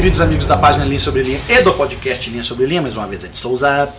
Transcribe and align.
Queridos 0.00 0.22
amigos 0.22 0.46
da 0.46 0.56
página 0.56 0.86
Linha 0.86 0.98
Sobre 0.98 1.22
Linha 1.22 1.38
e 1.46 1.60
do 1.60 1.74
podcast 1.74 2.30
Linha 2.30 2.42
Sobre 2.42 2.64
Linha, 2.64 2.80
mais 2.80 2.96
uma 2.96 3.06
vez 3.06 3.22
é 3.22 3.28
de 3.28 3.36
Souza. 3.36 3.92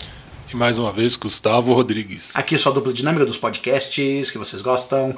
E 0.52 0.56
mais 0.56 0.80
uma 0.80 0.92
vez, 0.92 1.16
Gustavo 1.16 1.76
Rodrigues. 1.76 2.36
Aqui 2.36 2.56
é 2.56 2.58
só 2.58 2.72
a 2.72 2.74
dupla 2.74 2.92
dinâmica 2.92 3.24
dos 3.24 3.38
podcasts 3.38 4.32
que 4.32 4.38
vocês 4.40 4.64
gostam. 4.64 5.16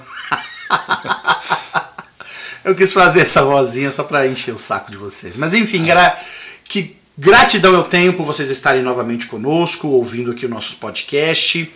Eu 2.66 2.76
quis 2.76 2.92
fazer 2.92 3.22
essa 3.22 3.42
vozinha 3.46 3.94
só 3.94 4.04
para 4.04 4.28
encher 4.28 4.54
o 4.54 4.58
saco 4.58 4.92
de 4.92 4.98
vocês. 4.98 5.38
Mas 5.38 5.54
enfim, 5.54 5.86
gra 5.86 6.20
que 6.66 6.98
gratidão 7.18 7.74
eu 7.74 7.84
tenho 7.84 8.12
por 8.16 8.26
vocês 8.26 8.50
estarem 8.50 8.84
novamente 8.84 9.28
conosco, 9.28 9.88
ouvindo 9.88 10.32
aqui 10.32 10.46
o 10.46 10.50
nosso 10.50 10.76
podcast. 10.76 11.72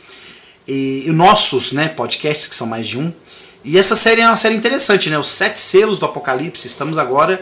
E, 0.68 1.06
e 1.08 1.12
nossos 1.14 1.72
né, 1.72 1.88
podcasts, 1.88 2.50
que 2.50 2.56
são 2.56 2.68
mais 2.68 2.86
de 2.86 3.00
um. 3.00 3.14
E 3.64 3.78
essa 3.78 3.96
série 3.96 4.20
é 4.20 4.28
uma 4.28 4.36
série 4.36 4.56
interessante, 4.56 5.10
né? 5.10 5.18
Os 5.18 5.28
sete 5.28 5.62
selos 5.62 5.98
do 5.98 6.06
Apocalipse. 6.06 6.68
Estamos 6.68 6.98
agora 6.98 7.42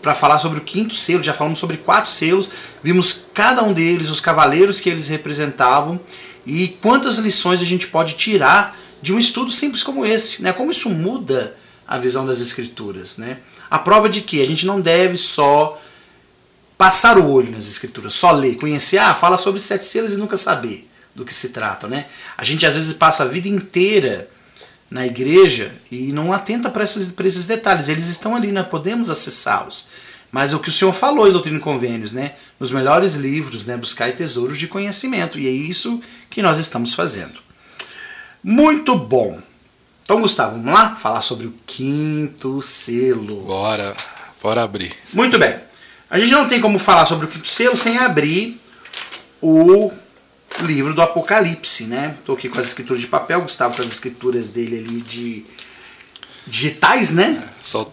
para 0.00 0.14
falar 0.14 0.38
sobre 0.38 0.58
o 0.58 0.62
quinto 0.62 0.94
selo. 0.94 1.22
Já 1.22 1.34
falamos 1.34 1.58
sobre 1.58 1.76
quatro 1.76 2.10
selos. 2.10 2.50
Vimos 2.82 3.26
cada 3.34 3.62
um 3.62 3.72
deles, 3.72 4.10
os 4.10 4.20
cavaleiros 4.20 4.80
que 4.80 4.88
eles 4.88 5.08
representavam 5.08 6.00
e 6.46 6.68
quantas 6.80 7.18
lições 7.18 7.60
a 7.60 7.64
gente 7.64 7.86
pode 7.88 8.14
tirar 8.14 8.78
de 9.02 9.12
um 9.12 9.18
estudo 9.18 9.50
simples 9.50 9.82
como 9.82 10.04
esse, 10.04 10.42
né? 10.42 10.52
Como 10.52 10.70
isso 10.70 10.90
muda 10.90 11.56
a 11.86 11.98
visão 11.98 12.24
das 12.26 12.40
escrituras, 12.40 13.18
né? 13.18 13.38
A 13.70 13.78
prova 13.78 14.08
de 14.08 14.20
que 14.20 14.42
a 14.42 14.46
gente 14.46 14.66
não 14.66 14.80
deve 14.80 15.16
só 15.16 15.80
passar 16.76 17.18
o 17.18 17.30
olho 17.30 17.50
nas 17.52 17.66
escrituras, 17.68 18.14
só 18.14 18.32
ler, 18.32 18.56
conhecer, 18.56 18.98
ah, 18.98 19.14
fala 19.14 19.36
sobre 19.36 19.60
sete 19.60 19.84
selos 19.84 20.12
e 20.12 20.16
nunca 20.16 20.36
saber 20.36 20.88
do 21.14 21.24
que 21.24 21.34
se 21.34 21.50
trata, 21.50 21.86
né? 21.86 22.06
A 22.36 22.44
gente 22.44 22.64
às 22.64 22.74
vezes 22.74 22.94
passa 22.94 23.24
a 23.24 23.26
vida 23.26 23.48
inteira 23.48 24.28
na 24.90 25.06
igreja 25.06 25.72
e 25.90 26.12
não 26.12 26.32
atenta 26.32 26.68
para 26.68 26.82
esses, 26.82 27.14
esses 27.18 27.46
detalhes. 27.46 27.88
Eles 27.88 28.08
estão 28.08 28.34
ali, 28.34 28.50
nós 28.50 28.66
podemos 28.66 29.08
acessá-los. 29.08 29.88
Mas 30.32 30.52
o 30.52 30.58
que 30.58 30.68
o 30.68 30.72
senhor 30.72 30.92
falou 30.92 31.28
em 31.28 31.32
Doutrina 31.32 31.58
e 31.58 31.60
Convênios, 31.60 32.12
né? 32.12 32.34
Nos 32.58 32.70
melhores 32.70 33.14
livros, 33.14 33.64
né? 33.64 33.76
Buscar 33.76 34.12
tesouros 34.12 34.58
de 34.58 34.68
conhecimento. 34.68 35.38
E 35.38 35.46
é 35.46 35.50
isso 35.50 36.00
que 36.28 36.42
nós 36.42 36.58
estamos 36.58 36.94
fazendo. 36.94 37.40
Muito 38.42 38.96
bom. 38.96 39.40
Então, 40.04 40.20
Gustavo, 40.20 40.56
vamos 40.56 40.72
lá 40.72 40.96
falar 40.96 41.22
sobre 41.22 41.46
o 41.46 41.54
quinto 41.66 42.62
selo. 42.62 43.42
Bora, 43.42 43.94
bora 44.42 44.62
abrir. 44.62 44.92
Muito 45.12 45.38
bem. 45.38 45.56
A 46.08 46.18
gente 46.18 46.32
não 46.32 46.48
tem 46.48 46.60
como 46.60 46.78
falar 46.78 47.06
sobre 47.06 47.26
o 47.26 47.28
quinto 47.28 47.48
selo 47.48 47.76
sem 47.76 47.98
abrir 47.98 48.60
o 49.40 49.92
livro 50.62 50.94
do 50.94 51.02
Apocalipse, 51.02 51.84
né? 51.84 52.16
Tô 52.24 52.32
aqui 52.32 52.48
com 52.48 52.60
as 52.60 52.66
escrituras 52.66 53.00
de 53.00 53.08
papel, 53.08 53.42
Gustavo 53.42 53.76
com 53.76 53.82
as 53.82 53.90
escrituras 53.90 54.48
dele 54.48 54.78
ali 54.78 55.00
de 55.00 55.44
digitais, 56.46 57.12
né? 57.12 57.42
Só 57.60 57.90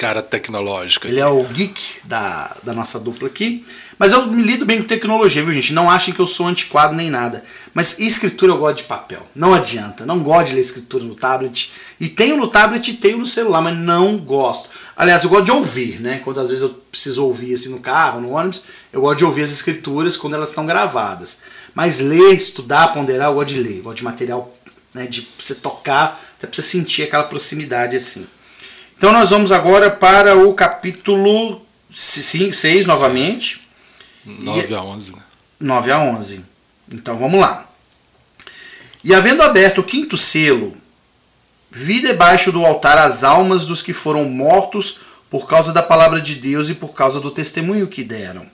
cara 0.00 0.22
tecnológico. 0.22 1.06
Ele 1.06 1.20
é 1.20 1.26
o 1.26 1.44
geek 1.44 2.00
da, 2.04 2.56
da 2.62 2.72
nossa 2.72 2.98
dupla 2.98 3.28
aqui. 3.28 3.66
Mas 3.98 4.14
eu 4.14 4.26
me 4.28 4.42
lido 4.42 4.64
bem 4.64 4.80
com 4.80 4.88
tecnologia, 4.88 5.44
viu, 5.44 5.52
gente? 5.52 5.74
Não 5.74 5.90
achem 5.90 6.14
que 6.14 6.20
eu 6.20 6.26
sou 6.26 6.46
antiquado 6.46 6.94
nem 6.94 7.10
nada. 7.10 7.44
Mas 7.74 7.98
escritura 7.98 8.52
eu 8.52 8.56
gosto 8.56 8.78
de 8.78 8.84
papel. 8.84 9.28
Não 9.34 9.52
adianta. 9.52 10.06
Não 10.06 10.20
gosto 10.20 10.48
de 10.48 10.54
ler 10.54 10.62
escritura 10.62 11.04
no 11.04 11.14
tablet. 11.14 11.70
E 12.00 12.08
tenho 12.08 12.38
no 12.38 12.48
tablet 12.48 12.88
e 12.88 12.94
tenho 12.94 13.18
no 13.18 13.26
celular, 13.26 13.60
mas 13.60 13.76
não 13.76 14.16
gosto. 14.16 14.70
Aliás, 14.96 15.22
eu 15.22 15.28
gosto 15.28 15.44
de 15.44 15.52
ouvir, 15.52 16.00
né? 16.00 16.22
Quando 16.24 16.40
às 16.40 16.48
vezes 16.48 16.62
eu 16.62 16.70
preciso 16.70 17.22
ouvir 17.22 17.52
assim 17.52 17.68
no 17.68 17.80
carro, 17.80 18.22
no 18.22 18.30
ônibus, 18.30 18.62
eu 18.90 19.02
gosto 19.02 19.18
de 19.18 19.26
ouvir 19.26 19.42
as 19.42 19.52
escrituras 19.52 20.16
quando 20.16 20.32
elas 20.32 20.48
estão 20.48 20.64
gravadas. 20.64 21.42
Mas 21.74 22.00
ler, 22.00 22.34
estudar, 22.34 22.92
ponderar, 22.92 23.28
eu 23.28 23.34
gosto 23.34 23.48
de 23.48 23.60
ler. 23.60 23.78
Eu 23.78 23.82
gosto 23.84 23.98
de 23.98 24.04
material 24.04 24.52
né, 24.94 25.06
de 25.06 25.26
você 25.38 25.54
tocar, 25.54 26.20
até 26.36 26.46
pra 26.46 26.54
você 26.54 26.62
sentir 26.62 27.04
aquela 27.04 27.24
proximidade 27.24 27.96
assim. 27.96 28.26
Então 28.96 29.12
nós 29.12 29.30
vamos 29.30 29.52
agora 29.52 29.90
para 29.90 30.36
o 30.36 30.52
capítulo 30.52 31.64
6 31.92 32.86
novamente. 32.86 33.66
9 34.24 34.74
a 34.74 34.82
11. 34.82 35.16
9 35.58 35.92
a 35.92 35.98
11. 36.00 36.44
Então 36.92 37.16
vamos 37.16 37.40
lá. 37.40 37.66
E 39.02 39.14
havendo 39.14 39.42
aberto 39.42 39.78
o 39.78 39.84
quinto 39.84 40.16
selo, 40.16 40.76
vi 41.70 42.00
debaixo 42.00 42.52
do 42.52 42.66
altar 42.66 42.98
as 42.98 43.24
almas 43.24 43.64
dos 43.64 43.80
que 43.80 43.94
foram 43.94 44.24
mortos 44.24 44.98
por 45.30 45.48
causa 45.48 45.72
da 45.72 45.82
palavra 45.82 46.20
de 46.20 46.34
Deus 46.34 46.68
e 46.68 46.74
por 46.74 46.92
causa 46.92 47.20
do 47.20 47.30
testemunho 47.30 47.86
que 47.86 48.04
deram 48.04 48.46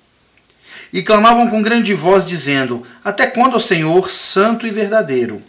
e 0.96 1.02
clamavam 1.02 1.50
com 1.50 1.60
grande 1.60 1.92
voz, 1.92 2.26
dizendo: 2.26 2.82
Até 3.04 3.26
quando, 3.26 3.60
Senhor, 3.60 4.10
santo 4.10 4.66
e 4.66 4.70
verdadeiro? 4.70 5.42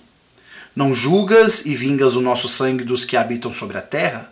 Não 0.75 0.93
julgas 0.93 1.65
e 1.65 1.73
vingas 1.73 2.17
o 2.17 2.21
nosso 2.21 2.49
sangue 2.49 2.83
dos 2.83 3.05
que 3.05 3.15
habitam 3.15 3.53
sobre 3.53 3.77
a 3.77 3.81
terra? 3.81 4.29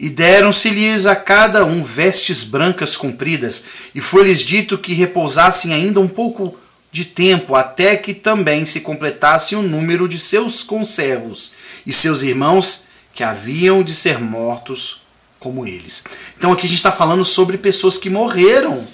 E 0.00 0.10
deram-se-lhes 0.10 1.06
a 1.06 1.14
cada 1.14 1.64
um 1.64 1.84
vestes 1.84 2.42
brancas 2.42 2.96
compridas, 2.96 3.66
e 3.94 4.00
foi-lhes 4.00 4.40
dito 4.40 4.76
que 4.76 4.94
repousassem 4.94 5.72
ainda 5.72 6.00
um 6.00 6.08
pouco 6.08 6.58
de 6.90 7.04
tempo, 7.04 7.54
até 7.54 7.94
que 7.94 8.12
também 8.12 8.66
se 8.66 8.80
completasse 8.80 9.54
o 9.54 9.62
número 9.62 10.08
de 10.08 10.18
seus 10.18 10.64
conservos 10.64 11.54
e 11.86 11.92
seus 11.92 12.22
irmãos 12.22 12.86
que 13.14 13.22
haviam 13.22 13.80
de 13.84 13.94
ser 13.94 14.18
mortos 14.18 15.02
como 15.38 15.64
eles. 15.64 16.02
Então 16.36 16.50
aqui 16.50 16.66
a 16.66 16.68
gente 16.68 16.78
está 16.78 16.90
falando 16.90 17.24
sobre 17.24 17.56
pessoas 17.56 17.96
que 17.96 18.10
morreram 18.10 18.84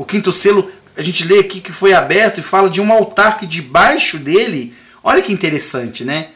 o 0.00 0.04
quinto 0.06 0.32
selo, 0.32 0.72
a 0.96 1.02
gente 1.02 1.26
lê 1.26 1.40
aqui 1.40 1.60
que 1.60 1.72
foi 1.72 1.92
aberto 1.92 2.40
e 2.40 2.42
fala 2.42 2.70
de 2.70 2.80
um 2.80 2.90
altar 2.90 3.38
que 3.38 3.46
debaixo 3.46 4.18
dele, 4.18 4.74
olha 5.04 5.20
que 5.20 5.30
interessante, 5.30 6.06
né? 6.06 6.30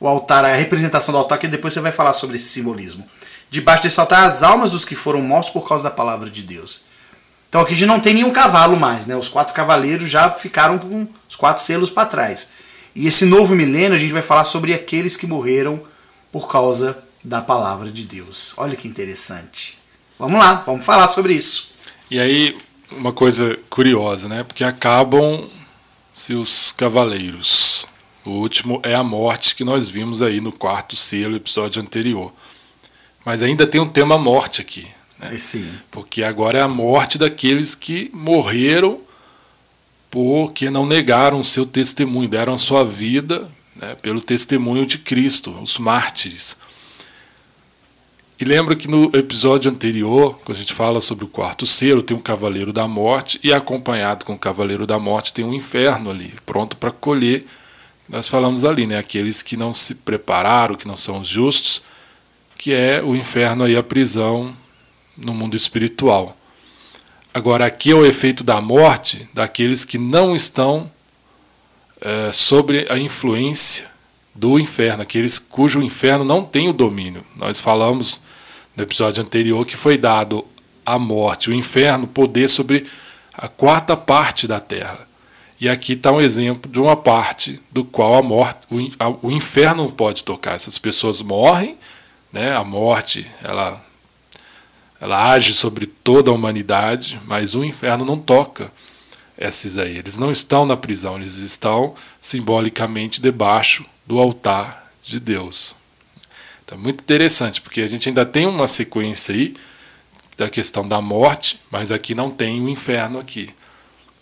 O 0.00 0.08
altar, 0.08 0.42
a 0.42 0.54
representação 0.54 1.12
do 1.12 1.18
altar, 1.18 1.38
que 1.38 1.46
depois 1.46 1.74
você 1.74 1.80
vai 1.80 1.92
falar 1.92 2.14
sobre 2.14 2.36
esse 2.36 2.48
simbolismo. 2.48 3.06
Debaixo 3.50 3.82
desse 3.82 4.00
altar, 4.00 4.24
as 4.24 4.42
almas 4.42 4.70
dos 4.70 4.86
que 4.86 4.94
foram 4.94 5.20
mortos 5.20 5.50
por 5.50 5.68
causa 5.68 5.84
da 5.84 5.90
palavra 5.90 6.30
de 6.30 6.40
Deus. 6.40 6.82
Então 7.50 7.60
aqui 7.60 7.74
a 7.74 7.76
gente 7.76 7.88
não 7.88 8.00
tem 8.00 8.14
nenhum 8.14 8.32
cavalo 8.32 8.74
mais, 8.74 9.06
né? 9.06 9.14
Os 9.14 9.28
quatro 9.28 9.52
cavaleiros 9.52 10.08
já 10.08 10.30
ficaram 10.30 10.78
com 10.78 11.06
os 11.28 11.36
quatro 11.36 11.62
selos 11.62 11.90
para 11.90 12.08
trás. 12.08 12.52
E 12.96 13.06
esse 13.06 13.26
novo 13.26 13.54
milênio 13.54 13.96
a 13.96 13.98
gente 13.98 14.14
vai 14.14 14.22
falar 14.22 14.46
sobre 14.46 14.72
aqueles 14.72 15.14
que 15.14 15.26
morreram 15.26 15.82
por 16.32 16.50
causa 16.50 16.96
da 17.22 17.42
palavra 17.42 17.90
de 17.90 18.02
Deus. 18.02 18.54
Olha 18.56 18.76
que 18.76 18.88
interessante. 18.88 19.78
Vamos 20.18 20.40
lá, 20.40 20.62
vamos 20.64 20.86
falar 20.86 21.08
sobre 21.08 21.34
isso. 21.34 21.68
E 22.10 22.18
aí, 22.18 22.56
uma 22.92 23.12
coisa 23.12 23.58
curiosa, 23.68 24.28
né? 24.28 24.42
Porque 24.42 24.64
acabam 24.64 25.48
se 26.14 26.34
os 26.34 26.72
cavaleiros. 26.72 27.86
O 28.24 28.30
último 28.30 28.80
é 28.82 28.94
a 28.94 29.02
morte 29.02 29.54
que 29.54 29.64
nós 29.64 29.88
vimos 29.88 30.20
aí 30.22 30.40
no 30.40 30.52
quarto 30.52 30.94
selo, 30.94 31.36
episódio 31.36 31.80
anterior. 31.80 32.32
Mas 33.24 33.42
ainda 33.42 33.66
tem 33.66 33.80
um 33.80 33.88
tema 33.88 34.18
morte 34.18 34.60
aqui. 34.60 34.86
Né? 35.18 35.36
Sim. 35.38 35.70
Porque 35.90 36.22
agora 36.22 36.58
é 36.58 36.62
a 36.62 36.68
morte 36.68 37.18
daqueles 37.18 37.74
que 37.74 38.10
morreram 38.12 39.00
porque 40.10 40.68
não 40.68 40.84
negaram 40.84 41.40
o 41.40 41.44
seu 41.44 41.64
testemunho, 41.64 42.28
deram 42.28 42.58
sua 42.58 42.84
vida 42.84 43.48
né, 43.76 43.94
pelo 43.94 44.20
testemunho 44.20 44.84
de 44.84 44.98
Cristo, 44.98 45.50
os 45.62 45.78
mártires. 45.78 46.56
E 48.40 48.44
lembra 48.44 48.74
que 48.74 48.88
no 48.88 49.10
episódio 49.14 49.70
anterior, 49.70 50.38
quando 50.42 50.56
a 50.56 50.60
gente 50.60 50.72
fala 50.72 50.98
sobre 51.02 51.26
o 51.26 51.28
quarto 51.28 51.66
selo, 51.66 52.02
tem 52.02 52.16
um 52.16 52.20
cavaleiro 52.20 52.72
da 52.72 52.88
morte 52.88 53.38
e 53.44 53.52
acompanhado 53.52 54.24
com 54.24 54.32
o 54.32 54.38
cavaleiro 54.38 54.86
da 54.86 54.98
morte 54.98 55.34
tem 55.34 55.44
um 55.44 55.52
inferno 55.52 56.08
ali, 56.08 56.32
pronto 56.46 56.74
para 56.74 56.90
colher. 56.90 57.44
Nós 58.08 58.26
falamos 58.26 58.64
ali, 58.64 58.86
né, 58.86 58.96
aqueles 58.96 59.42
que 59.42 59.58
não 59.58 59.74
se 59.74 59.96
prepararam, 59.96 60.74
que 60.74 60.88
não 60.88 60.96
são 60.96 61.20
os 61.20 61.28
justos, 61.28 61.82
que 62.56 62.72
é 62.72 63.02
o 63.02 63.14
inferno 63.14 63.64
aí 63.64 63.76
a 63.76 63.82
prisão 63.82 64.56
no 65.18 65.34
mundo 65.34 65.54
espiritual. 65.54 66.34
Agora 67.34 67.66
aqui 67.66 67.90
é 67.90 67.94
o 67.94 68.06
efeito 68.06 68.42
da 68.42 68.58
morte 68.58 69.28
daqueles 69.34 69.84
que 69.84 69.98
não 69.98 70.34
estão 70.34 70.90
é, 72.00 72.32
sobre 72.32 72.86
a 72.88 72.98
influência 72.98 73.89
do 74.34 74.58
inferno, 74.58 75.02
aqueles 75.02 75.38
cujo 75.38 75.82
inferno 75.82 76.24
não 76.24 76.44
tem 76.44 76.68
o 76.68 76.72
domínio. 76.72 77.24
Nós 77.36 77.58
falamos 77.58 78.20
no 78.76 78.82
episódio 78.82 79.22
anterior, 79.22 79.66
que 79.66 79.76
foi 79.76 79.98
dado 79.98 80.44
à 80.84 80.98
morte, 80.98 81.50
o 81.50 81.54
inferno, 81.54 82.06
poder 82.06 82.48
sobre 82.48 82.86
a 83.34 83.48
quarta 83.48 83.96
parte 83.96 84.46
da 84.46 84.60
terra. 84.60 84.98
E 85.60 85.68
aqui 85.68 85.92
está 85.92 86.10
um 86.10 86.20
exemplo 86.20 86.70
de 86.70 86.80
uma 86.80 86.96
parte 86.96 87.60
do 87.70 87.84
qual 87.84 88.14
a 88.14 88.22
morte, 88.22 88.60
o, 88.70 89.28
o 89.28 89.30
inferno 89.30 89.84
não 89.84 89.90
pode 89.90 90.24
tocar. 90.24 90.54
Essas 90.54 90.78
pessoas 90.78 91.20
morrem, 91.20 91.76
né? 92.32 92.56
a 92.56 92.64
morte 92.64 93.26
ela, 93.42 93.82
ela 95.00 95.32
age 95.32 95.52
sobre 95.52 95.86
toda 95.86 96.30
a 96.30 96.34
humanidade, 96.34 97.20
mas 97.26 97.54
o 97.54 97.62
inferno 97.62 98.04
não 98.06 98.18
toca 98.18 98.72
esses 99.40 99.78
aí. 99.78 99.96
Eles 99.96 100.18
não 100.18 100.30
estão 100.30 100.66
na 100.66 100.76
prisão, 100.76 101.16
eles 101.16 101.36
estão 101.36 101.94
simbolicamente 102.20 103.22
debaixo 103.22 103.86
do 104.06 104.18
altar 104.18 104.92
de 105.02 105.18
Deus. 105.18 105.74
Então, 106.64 106.76
muito 106.76 107.00
interessante, 107.00 107.60
porque 107.60 107.80
a 107.80 107.86
gente 107.86 108.08
ainda 108.08 108.26
tem 108.26 108.46
uma 108.46 108.68
sequência 108.68 109.34
aí 109.34 109.56
da 110.36 110.48
questão 110.48 110.86
da 110.86 111.00
morte, 111.00 111.58
mas 111.70 111.90
aqui 111.90 112.14
não 112.14 112.30
tem 112.30 112.62
o 112.62 112.68
inferno 112.68 113.18
aqui. 113.18 113.50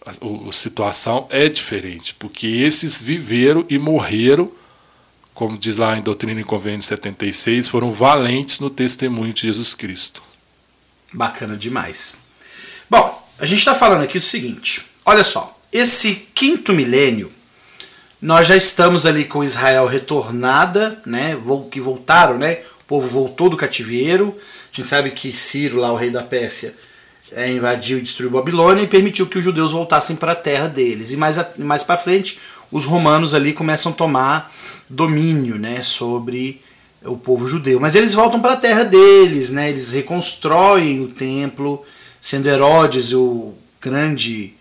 A, 0.06 0.10
a 0.48 0.52
situação 0.52 1.26
é 1.30 1.48
diferente, 1.48 2.14
porque 2.14 2.46
esses 2.46 3.02
viveram 3.02 3.66
e 3.68 3.78
morreram, 3.78 4.50
como 5.34 5.58
diz 5.58 5.76
lá 5.76 5.98
em 5.98 6.02
Doutrina 6.02 6.40
e 6.40 6.44
Convênio 6.44 6.82
76, 6.82 7.68
foram 7.68 7.92
valentes 7.92 8.60
no 8.60 8.70
testemunho 8.70 9.32
de 9.32 9.42
Jesus 9.42 9.74
Cristo. 9.74 10.22
Bacana 11.12 11.56
demais. 11.56 12.16
Bom, 12.88 13.28
a 13.38 13.46
gente 13.46 13.58
está 13.58 13.74
falando 13.74 14.02
aqui 14.02 14.18
do 14.18 14.24
seguinte: 14.24 14.87
olha 15.08 15.24
só, 15.24 15.58
esse 15.72 16.14
quinto 16.34 16.74
milênio, 16.74 17.32
nós 18.20 18.46
já 18.46 18.54
estamos 18.54 19.06
ali 19.06 19.24
com 19.24 19.42
Israel 19.42 19.86
retornada, 19.86 21.00
né? 21.06 21.34
Que 21.70 21.80
voltaram, 21.80 22.36
né? 22.36 22.58
O 22.82 22.84
povo 22.86 23.08
voltou 23.08 23.48
do 23.48 23.56
cativeiro. 23.56 24.36
A 24.70 24.76
gente 24.76 24.86
sabe 24.86 25.10
que 25.12 25.32
Ciro, 25.32 25.78
lá 25.78 25.90
o 25.90 25.96
rei 25.96 26.10
da 26.10 26.22
Pérsia, 26.22 26.74
é, 27.32 27.50
invadiu 27.50 27.98
e 27.98 28.02
destruiu 28.02 28.30
Babilônia 28.30 28.82
e 28.82 28.86
permitiu 28.86 29.26
que 29.26 29.38
os 29.38 29.44
judeus 29.44 29.72
voltassem 29.72 30.14
para 30.14 30.32
a 30.32 30.36
terra 30.36 30.68
deles. 30.68 31.10
E 31.10 31.16
mais, 31.16 31.38
mais 31.56 31.82
para 31.82 31.96
frente, 31.96 32.38
os 32.70 32.84
romanos 32.84 33.34
ali 33.34 33.54
começam 33.54 33.92
a 33.92 33.94
tomar 33.94 34.54
domínio 34.90 35.56
né, 35.58 35.80
sobre 35.82 36.60
o 37.02 37.16
povo 37.16 37.48
judeu. 37.48 37.80
Mas 37.80 37.94
eles 37.94 38.12
voltam 38.12 38.40
para 38.40 38.54
a 38.54 38.58
terra 38.58 38.84
deles, 38.84 39.50
né, 39.50 39.70
eles 39.70 39.90
reconstroem 39.90 41.00
o 41.00 41.08
templo, 41.08 41.82
sendo 42.20 42.48
Herodes 42.48 43.14
o 43.14 43.54
grande 43.80 44.57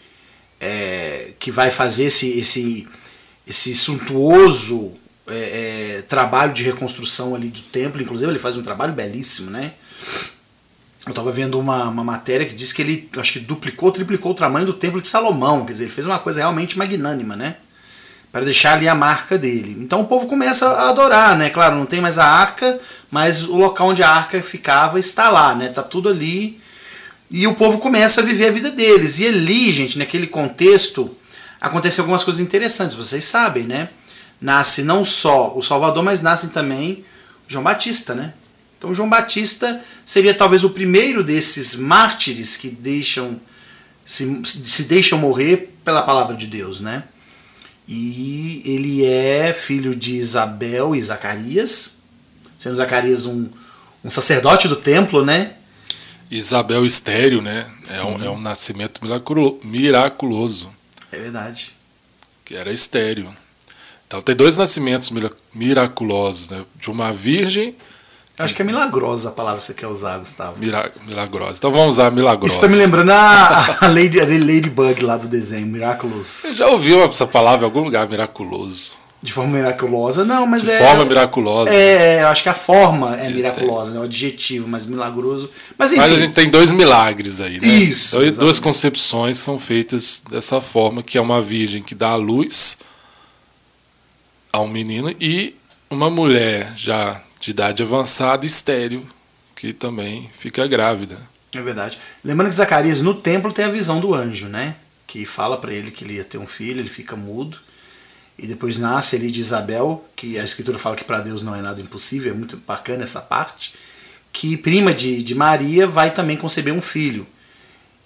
é, 0.60 1.32
que 1.40 1.52
vai 1.52 1.72
fazer 1.72 2.06
esse, 2.06 2.38
esse, 2.38 2.88
esse 3.48 3.76
suntuoso 3.76 4.94
é, 5.28 5.98
é, 5.98 6.02
trabalho 6.04 6.54
de 6.54 6.64
reconstrução 6.64 7.36
ali 7.36 7.50
do 7.50 7.62
templo. 7.62 8.02
Inclusive, 8.02 8.32
ele 8.32 8.40
faz 8.40 8.58
um 8.58 8.64
trabalho 8.64 8.94
belíssimo, 8.94 9.52
né? 9.52 9.74
Eu 11.06 11.12
estava 11.12 11.32
vendo 11.32 11.58
uma, 11.58 11.86
uma 11.86 12.04
matéria 12.04 12.46
que 12.46 12.54
diz 12.54 12.74
que 12.74 12.82
ele, 12.82 13.10
acho 13.18 13.34
que 13.34 13.40
duplicou, 13.40 13.92
triplicou 13.92 14.34
o 14.34 14.36
tamanho 14.36 14.66
do 14.66 14.74
templo 14.74 15.02
de 15.02 15.08
Salomão. 15.08 15.66
Quer 15.66 15.72
dizer, 15.72 15.84
ele 15.86 15.94
fez 15.94 16.06
uma 16.06 16.20
coisa 16.20 16.42
realmente 16.42 16.78
magnânima, 16.78 17.36
né? 17.36 17.56
Para 18.30 18.44
deixar 18.44 18.74
ali 18.74 18.90
a 18.90 18.96
marca 18.96 19.38
dele. 19.38 19.76
Então 19.80 20.02
o 20.02 20.06
povo 20.06 20.28
começa 20.28 20.68
a 20.68 20.90
adorar, 20.90 21.38
né? 21.38 21.50
Claro, 21.50 21.78
não 21.78 21.86
tem 21.86 22.02
mais 22.02 22.20
a 22.20 22.26
arca, 22.26 22.80
mas 23.10 23.44
o 23.44 23.56
local 23.56 23.88
onde 23.88 24.04
a 24.04 24.10
arca 24.10 24.42
ficava 24.44 25.00
está 25.00 25.30
lá, 25.30 25.56
né? 25.56 25.70
Tá 25.70 25.82
tudo 25.82 26.10
ali. 26.10 26.60
E 27.30 27.46
o 27.46 27.56
povo 27.56 27.80
começa 27.80 28.22
a 28.22 28.24
viver 28.24 28.48
a 28.48 28.52
vida 28.52 28.72
deles. 28.72 29.20
E 29.20 29.28
ali, 29.28 29.72
gente, 29.72 29.98
naquele 29.98 30.28
contexto, 30.28 31.10
acontecem 31.60 32.02
algumas 32.02 32.24
coisas 32.24 32.42
interessantes, 32.42 32.96
vocês 32.96 33.26
sabem, 33.26 33.64
né? 33.64 33.90
Nasce 34.40 34.84
não 34.84 35.04
só 35.04 35.58
o 35.58 35.64
Salvador, 35.64 36.04
mas 36.04 36.22
nasce 36.22 36.50
também 36.50 37.04
João 37.48 37.64
Batista, 37.64 38.14
né? 38.14 38.34
Então 38.78 38.94
João 38.94 39.10
Batista 39.10 39.82
seria 40.06 40.34
talvez 40.34 40.64
o 40.64 40.70
primeiro 40.70 41.24
desses 41.24 41.76
mártires 41.76 42.56
que 42.56 42.70
deixam 42.70 43.40
se, 44.06 44.42
se 44.46 44.84
deixam 44.84 45.20
morrer 45.20 45.74
pela 45.84 46.04
palavra 46.04 46.36
de 46.36 46.48
Deus, 46.48 46.80
né? 46.80 47.04
E 47.88 48.62
ele 48.66 49.06
é 49.06 49.54
filho 49.54 49.96
de 49.96 50.16
Isabel 50.16 50.96
e 50.96 51.02
Zacarias, 51.02 51.94
sendo 52.58 52.78
Zacarias 52.78 53.26
um, 53.26 53.50
um 54.04 54.10
sacerdote 54.10 54.68
do 54.68 54.76
templo, 54.76 55.26
né? 55.26 55.54
Isabel 56.30 56.86
estéreo, 56.86 57.42
né? 57.42 57.70
É 57.90 58.04
um, 58.04 58.24
é 58.24 58.30
um, 58.30 58.40
nascimento 58.40 59.02
miraculoso. 59.64 60.70
É 61.12 61.18
verdade. 61.18 61.76
Que 62.44 62.56
era 62.56 62.72
estéreo. 62.72 63.34
Então 64.06 64.22
tem 64.22 64.36
dois 64.36 64.58
nascimentos 64.58 65.12
miraculosos, 65.54 66.52
né? 66.52 66.66
De 66.76 66.90
uma 66.90 67.12
virgem 67.12 67.76
Acho 68.40 68.54
que 68.54 68.62
é 68.62 68.66
milagrosa 68.66 69.30
a 69.30 69.32
palavra 69.32 69.60
que 69.60 69.66
você 69.66 69.74
quer 69.74 69.88
usar, 69.88 70.20
Gustavo. 70.20 70.60
Mira, 70.60 70.92
milagrosa. 71.08 71.58
Então 71.58 71.72
vamos 71.72 71.96
usar 71.96 72.12
milagrosa. 72.12 72.54
Isso 72.54 72.64
está 72.64 72.68
me 72.68 72.76
lembrando 72.76 73.10
a, 73.10 73.78
a, 73.84 73.88
Lady, 73.88 74.22
a 74.22 74.26
Ladybug 74.26 75.02
lá 75.02 75.18
do 75.18 75.28
desenho, 75.28 75.66
Miraculous. 75.66 76.28
Você 76.28 76.56
já 76.56 76.68
ouviu 76.68 77.04
essa 77.04 77.26
palavra 77.26 77.66
em 77.66 77.70
algum 77.70 77.84
lugar, 77.84 78.08
miraculoso? 78.08 78.96
De 79.28 79.34
forma 79.34 79.58
miraculosa? 79.58 80.24
Não, 80.24 80.48
mas 80.48 80.64
De 80.64 80.72
é. 80.72 80.78
forma 80.78 81.04
miraculosa. 81.04 81.74
É, 81.74 82.22
eu 82.22 82.28
acho 82.30 82.44
que 82.44 82.48
a 82.48 82.54
forma 82.54 83.18
é 83.18 83.30
miraculosa, 83.30 83.92
né? 83.92 84.00
O 84.00 84.04
adjetivo, 84.04 84.70
mas 84.70 84.86
milagroso. 84.86 85.52
Mas 85.78 85.92
enfim. 85.92 86.00
Mas 86.00 86.14
a 86.14 86.18
gente 86.18 86.34
tem 86.34 86.50
dois 86.50 86.72
milagres 86.72 87.42
aí, 87.42 87.60
né? 87.60 87.68
Isso. 87.68 88.16
Dois, 88.16 88.38
duas 88.38 88.58
concepções 88.58 89.36
são 89.36 89.60
feitas 89.60 90.24
dessa 90.32 90.62
forma, 90.62 91.04
que 91.04 91.18
é 91.18 91.22
uma 91.22 91.42
virgem 91.42 91.84
que 91.84 91.94
dá 91.94 92.12
a 92.12 92.16
luz 92.16 92.78
a 94.54 94.62
um 94.62 94.70
menino 94.70 95.14
e 95.20 95.54
uma 95.90 96.10
mulher 96.10 96.72
já 96.78 97.22
de 97.42 97.52
idade 97.52 97.84
avançada 97.84 98.46
estéreo, 98.46 99.06
que 99.58 99.74
também 99.74 100.30
fica 100.40 100.66
grávida. 100.68 101.18
É 101.54 101.62
verdade. 101.62 102.00
Lembrando 102.24 102.52
que 102.52 102.56
Zacarias 102.56 103.02
no 103.02 103.14
templo 103.14 103.52
tem 103.52 103.66
a 103.66 103.70
visão 103.70 104.00
do 104.00 104.14
anjo, 104.14 104.48
né? 104.48 104.76
Que 105.06 105.26
fala 105.26 105.58
para 105.58 105.74
ele 105.74 105.92
que 105.92 106.06
ele 106.06 106.14
ia 106.14 106.24
ter 106.24 106.38
um 106.38 106.48
filho, 106.48 106.80
ele 106.80 106.90
fica 106.90 107.18
mudo. 107.18 107.58
E 108.38 108.46
depois 108.46 108.78
nasce 108.78 109.16
ali 109.16 109.32
de 109.32 109.40
Isabel, 109.40 110.06
que 110.16 110.38
a 110.38 110.44
escritura 110.44 110.78
fala 110.78 110.96
que 110.96 111.04
para 111.04 111.22
Deus 111.22 111.42
não 111.42 111.56
é 111.56 111.62
nada 111.62 111.82
impossível, 111.82 112.32
é 112.32 112.36
muito 112.36 112.58
bacana 112.58 113.04
essa 113.04 113.20
parte. 113.20 113.74
Que 114.32 114.56
prima 114.56 114.94
de, 114.94 115.24
de 115.24 115.34
Maria 115.34 115.88
vai 115.88 116.14
também 116.14 116.38
conceber 116.38 116.74
um 116.74 116.82
filho. 116.82 117.26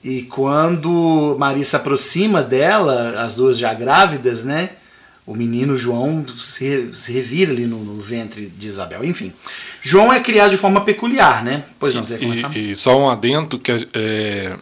E 0.03 0.23
quando 0.23 1.35
Maria 1.37 1.65
se 1.65 1.75
aproxima 1.75 2.41
dela, 2.41 3.21
as 3.21 3.35
duas 3.35 3.57
já 3.57 3.73
grávidas, 3.73 4.45
né? 4.45 4.71
o 5.25 5.35
menino 5.35 5.77
João 5.77 6.25
se, 6.37 6.89
se 6.93 7.11
revira 7.13 7.51
ali 7.51 7.65
no, 7.65 7.77
no, 7.77 8.01
ventre 8.01 8.47
de 8.47 8.67
Isabel. 8.67 9.05
Enfim, 9.05 9.31
João 9.81 10.11
é 10.11 10.19
criado 10.19 10.51
de 10.51 10.57
forma 10.57 10.81
peculiar, 10.81 11.43
né? 11.43 11.63
Pois 11.79 11.93
não, 11.93 12.03
você 12.03 12.17
e, 12.17 12.71
e 12.71 12.75
só 12.75 12.99
um 12.99 13.09
adendo 13.09 13.59
que 13.59 13.71
é, 13.93 14.57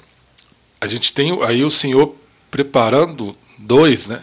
a 0.79 0.87
gente 0.87 1.13
tem 1.13 1.37
aí 1.43 1.63
o 1.63 1.69
Senhor 1.69 2.15
preparando 2.51 3.35
dois, 3.57 4.07
né? 4.07 4.21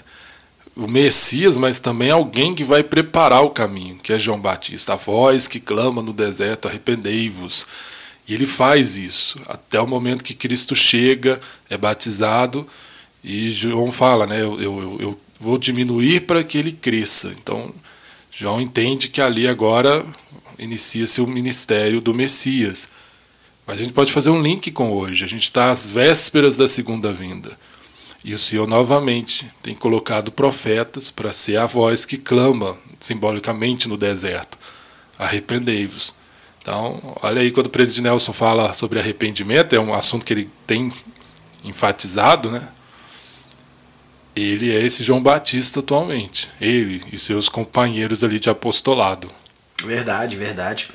O 0.77 0.87
Messias, 0.87 1.57
mas 1.57 1.79
também 1.79 2.11
alguém 2.11 2.55
que 2.55 2.63
vai 2.63 2.83
preparar 2.83 3.43
o 3.43 3.51
caminho, 3.51 3.97
que 3.97 4.13
é 4.13 4.19
João 4.19 4.39
Batista, 4.39 4.93
a 4.93 4.97
voz 4.97 5.49
que 5.49 5.59
clama 5.59 6.03
no 6.03 6.13
deserto, 6.13 6.69
arrependei-vos. 6.69 7.67
E 8.29 8.35
ele 8.35 8.45
faz 8.45 8.99
isso 8.99 9.41
até 9.49 9.81
o 9.81 9.87
momento 9.87 10.23
que 10.23 10.35
Cristo 10.35 10.75
chega, 10.75 11.41
é 11.71 11.79
batizado, 11.79 12.69
e 13.25 13.51
João 13.51 13.91
fala, 13.91 14.27
né? 14.27 14.43
Eu, 14.43 14.61
eu, 14.61 14.97
eu 15.01 15.21
vou 15.41 15.59
diminuir 15.59 16.21
para 16.21 16.45
que 16.45 16.59
ele 16.59 16.73
cresça. 16.73 17.35
Então, 17.41 17.75
João 18.31 18.61
entende 18.61 19.09
que 19.09 19.21
ali 19.21 19.49
agora 19.49 20.05
inicia-se 20.59 21.21
o 21.21 21.27
ministério 21.27 22.01
do 22.01 22.15
Messias. 22.15 22.89
Mas 23.67 23.81
a 23.81 23.83
gente 23.83 23.93
pode 23.93 24.13
fazer 24.13 24.31
um 24.31 24.41
link 24.41 24.71
com 24.71 24.93
hoje. 24.93 25.25
A 25.25 25.29
gente 25.29 25.45
está 25.45 25.71
às 25.71 25.91
vésperas 25.91 26.57
da 26.57 26.69
segunda 26.69 27.13
vinda. 27.13 27.59
E 28.27 28.35
o 28.35 28.39
Senhor 28.41 28.67
novamente 28.67 29.49
tem 29.63 29.73
colocado 29.73 30.33
profetas 30.33 31.13
para 31.13 31.33
ser 31.33 31.59
a 31.59 31.65
voz 31.65 32.05
que 32.05 32.19
clama 32.19 32.77
simbolicamente 32.99 33.89
no 33.89 33.97
deserto. 33.97 34.59
Arrependei-vos. 35.17 36.13
Então, 36.61 37.17
olha 37.23 37.41
aí 37.41 37.53
quando 37.53 37.67
o 37.67 37.71
presidente 37.71 38.03
Nelson 38.03 38.33
fala 38.33 38.75
sobre 38.75 38.99
arrependimento, 38.99 39.77
é 39.77 39.79
um 39.79 39.95
assunto 39.95 40.27
que 40.27 40.33
ele 40.33 40.51
tem 40.67 40.93
enfatizado, 41.63 42.51
né? 42.51 42.69
ele 44.35 44.75
é 44.75 44.85
esse 44.85 45.05
João 45.05 45.23
Batista 45.23 45.79
atualmente. 45.79 46.49
Ele 46.61 47.01
e 47.13 47.19
seus 47.21 47.49
companheiros 47.49 48.25
ali 48.25 48.41
de 48.41 48.51
apostolado. 48.51 49.31
Verdade, 49.85 50.35
verdade. 50.35 50.89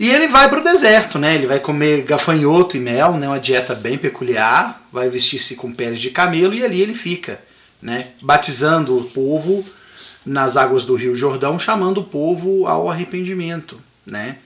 E 0.00 0.08
ele 0.08 0.28
vai 0.28 0.48
para 0.48 0.60
o 0.60 0.64
deserto, 0.64 1.18
né? 1.18 1.34
Ele 1.34 1.46
vai 1.46 1.60
comer 1.60 2.04
gafanhoto 2.04 2.74
e 2.74 2.80
mel, 2.80 3.18
né? 3.18 3.28
Uma 3.28 3.38
dieta 3.38 3.74
bem 3.74 3.98
peculiar. 3.98 4.82
Vai 4.90 5.10
vestir-se 5.10 5.56
com 5.56 5.70
peles 5.74 6.00
de 6.00 6.08
camelo 6.08 6.54
e 6.54 6.64
ali 6.64 6.80
ele 6.80 6.94
fica, 6.94 7.38
né? 7.82 8.06
Batizando 8.22 8.96
o 8.96 9.04
povo 9.04 9.62
nas 10.24 10.56
águas 10.56 10.86
do 10.86 10.94
Rio 10.94 11.14
Jordão, 11.14 11.58
chamando 11.58 11.98
o 11.98 12.04
povo 12.04 12.66
ao 12.66 12.90
arrependimento, 12.90 13.78
né? 14.06 14.38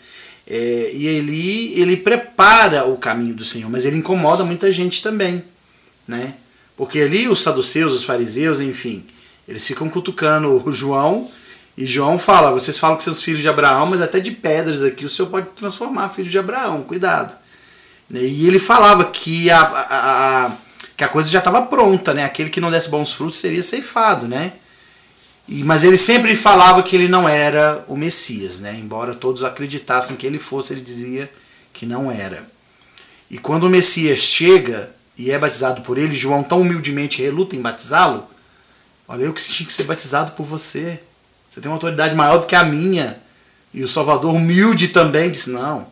É, 0.45 0.91
e 0.93 1.07
ele 1.07 1.73
ele 1.81 1.97
prepara 1.99 2.85
o 2.85 2.97
caminho 2.97 3.35
do 3.35 3.45
Senhor, 3.45 3.71
mas 3.71 3.87
ele 3.87 3.97
incomoda 3.97 4.43
muita 4.43 4.73
gente 4.73 5.05
também, 5.05 5.41
né? 6.07 6.35
Porque 6.77 6.99
ali 6.99 7.29
os 7.29 7.41
saduceus, 7.41 7.95
os 7.95 8.03
fariseus, 8.03 8.59
enfim, 8.59 9.05
eles 9.47 9.65
ficam 9.65 9.89
cutucando 9.89 10.61
o 10.69 10.73
João 10.73 11.31
e 11.77 11.87
João 11.87 12.19
fala: 12.19 12.53
vocês 12.53 12.79
falam 12.79 12.97
que 12.97 13.05
são 13.05 13.13
os 13.13 13.23
filhos 13.23 13.43
de 13.43 13.49
Abraão, 13.49 13.87
mas 13.87 14.01
até 14.01 14.21
de 14.21 14.31
pedras 14.31 14.83
aqui 14.83 15.05
o 15.05 15.09
Senhor 15.09 15.29
pode 15.29 15.49
transformar 15.49 16.09
filho 16.11 16.31
de 16.31 16.39
Abraão, 16.39 16.83
cuidado. 16.83 17.37
E 18.11 18.47
ele 18.47 18.59
falava 18.59 19.05
que 19.07 19.51
a, 19.51 19.61
a, 19.61 20.47
a 20.47 20.53
que 20.97 21.03
a 21.03 21.09
coisa 21.09 21.29
já 21.29 21.41
estava 21.41 21.63
pronta, 21.63 22.15
né? 22.15 22.25
Aquele 22.25 22.51
que 22.51 22.61
não 22.61 22.71
desse 22.71 22.89
bons 22.89 23.13
frutos 23.13 23.39
seria 23.39 23.63
ceifado, 23.63 24.29
né? 24.29 24.53
E, 25.49 25.65
mas 25.65 25.85
ele 25.85 25.99
sempre 25.99 26.35
falava 26.37 26.83
que 26.83 26.95
ele 26.95 27.09
não 27.09 27.29
era 27.29 27.85
o 27.89 27.97
Messias, 27.97 28.61
né? 28.61 28.75
Embora 28.79 29.15
todos 29.15 29.43
acreditassem 29.45 30.17
que 30.17 30.27
ele 30.27 30.39
fosse, 30.39 30.73
ele 30.73 30.81
dizia 30.81 31.31
que 31.73 31.85
não 31.85 32.11
era. 32.11 32.47
E 33.31 33.39
quando 33.39 33.65
o 33.65 33.71
Messias 33.71 34.21
chega, 34.21 34.91
e 35.19 35.31
é 35.31 35.39
batizado 35.39 35.83
por 35.83 35.99
ele, 35.99 36.17
João 36.17 36.43
tão 36.43 36.61
humildemente 36.61 37.23
reluta 37.23 37.57
em 37.57 37.61
batizá-lo. 37.61 38.25
Olha, 39.09 39.25
eu 39.25 39.33
que 39.33 39.43
tinha 39.43 39.67
que 39.67 39.73
ser 39.73 39.85
batizado 39.85 40.33
por 40.33 40.45
você. 40.45 41.01
Você 41.55 41.61
tem 41.61 41.71
uma 41.71 41.77
autoridade 41.77 42.17
maior 42.17 42.39
do 42.39 42.49
que 42.49 42.57
a 42.57 42.65
minha. 42.65 43.17
E 43.73 43.85
o 43.85 43.89
Salvador, 43.89 44.35
humilde 44.35 44.89
também, 44.89 45.31
disse: 45.31 45.51
Não, 45.51 45.87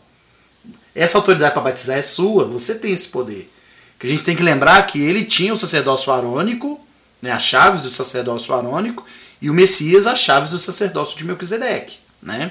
essa 0.93 1.17
autoridade 1.17 1.55
para 1.55 1.63
batizar 1.63 1.97
é 1.97 2.03
sua, 2.03 2.45
você 2.45 2.75
tem 2.75 2.93
esse 2.93 3.09
poder. 3.09 3.49
Que 3.97 4.09
a 4.09 4.11
gente 4.11 4.25
tem 4.25 4.35
que 4.35 4.43
lembrar 4.43 4.85
que 4.89 5.01
ele 5.01 5.25
tinha 5.25 5.53
o 5.53 5.57
sacerdócio 5.57 6.13
arônico, 6.13 6.85
né, 7.21 7.31
as 7.31 7.45
chaves 7.45 7.83
do 7.83 7.91
sacerdócio 7.91 8.53
arônico, 8.53 9.07
e 9.41 9.49
o 9.49 9.55
Messias 9.55 10.09
as 10.09 10.19
chaves 10.19 10.51
do 10.51 10.59
sacerdócio 10.59 11.17
de 11.17 11.25
Melquisedeque. 11.25 11.99
Né? 12.21 12.51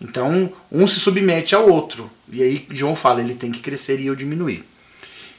Então, 0.00 0.52
um 0.72 0.88
se 0.88 0.98
submete 0.98 1.54
ao 1.54 1.68
outro. 1.68 2.10
E 2.32 2.42
aí 2.42 2.66
João 2.70 2.96
fala, 2.96 3.20
ele 3.20 3.36
tem 3.36 3.52
que 3.52 3.60
crescer 3.60 4.00
e 4.00 4.06
eu 4.06 4.16
diminuir. 4.16 4.64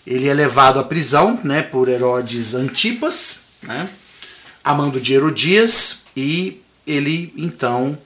Ele 0.08 0.30
é 0.30 0.34
levado 0.34 0.80
à 0.80 0.84
prisão 0.84 1.38
né, 1.44 1.62
por 1.62 1.90
Herodes 1.90 2.56
Antipas, 2.56 3.42
né, 3.64 3.90
amando 4.64 4.98
de 4.98 5.14
Herodias, 5.14 6.04
e 6.16 6.61
ele 6.86 7.34
então 7.38 7.98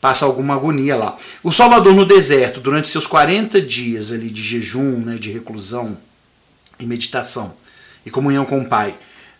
passa 0.00 0.26
alguma 0.26 0.54
agonia 0.54 0.96
lá. 0.96 1.16
O 1.42 1.50
Salvador 1.50 1.94
no 1.94 2.04
deserto, 2.04 2.60
durante 2.60 2.88
seus 2.88 3.06
40 3.06 3.60
dias 3.60 4.12
ali 4.12 4.28
de 4.28 4.42
jejum, 4.42 4.98
né, 4.98 5.16
de 5.16 5.32
reclusão 5.32 5.96
e 6.78 6.84
meditação 6.84 7.56
e 8.04 8.10
comunhão 8.10 8.44
com 8.44 8.60
o 8.60 8.68
Pai, 8.68 8.94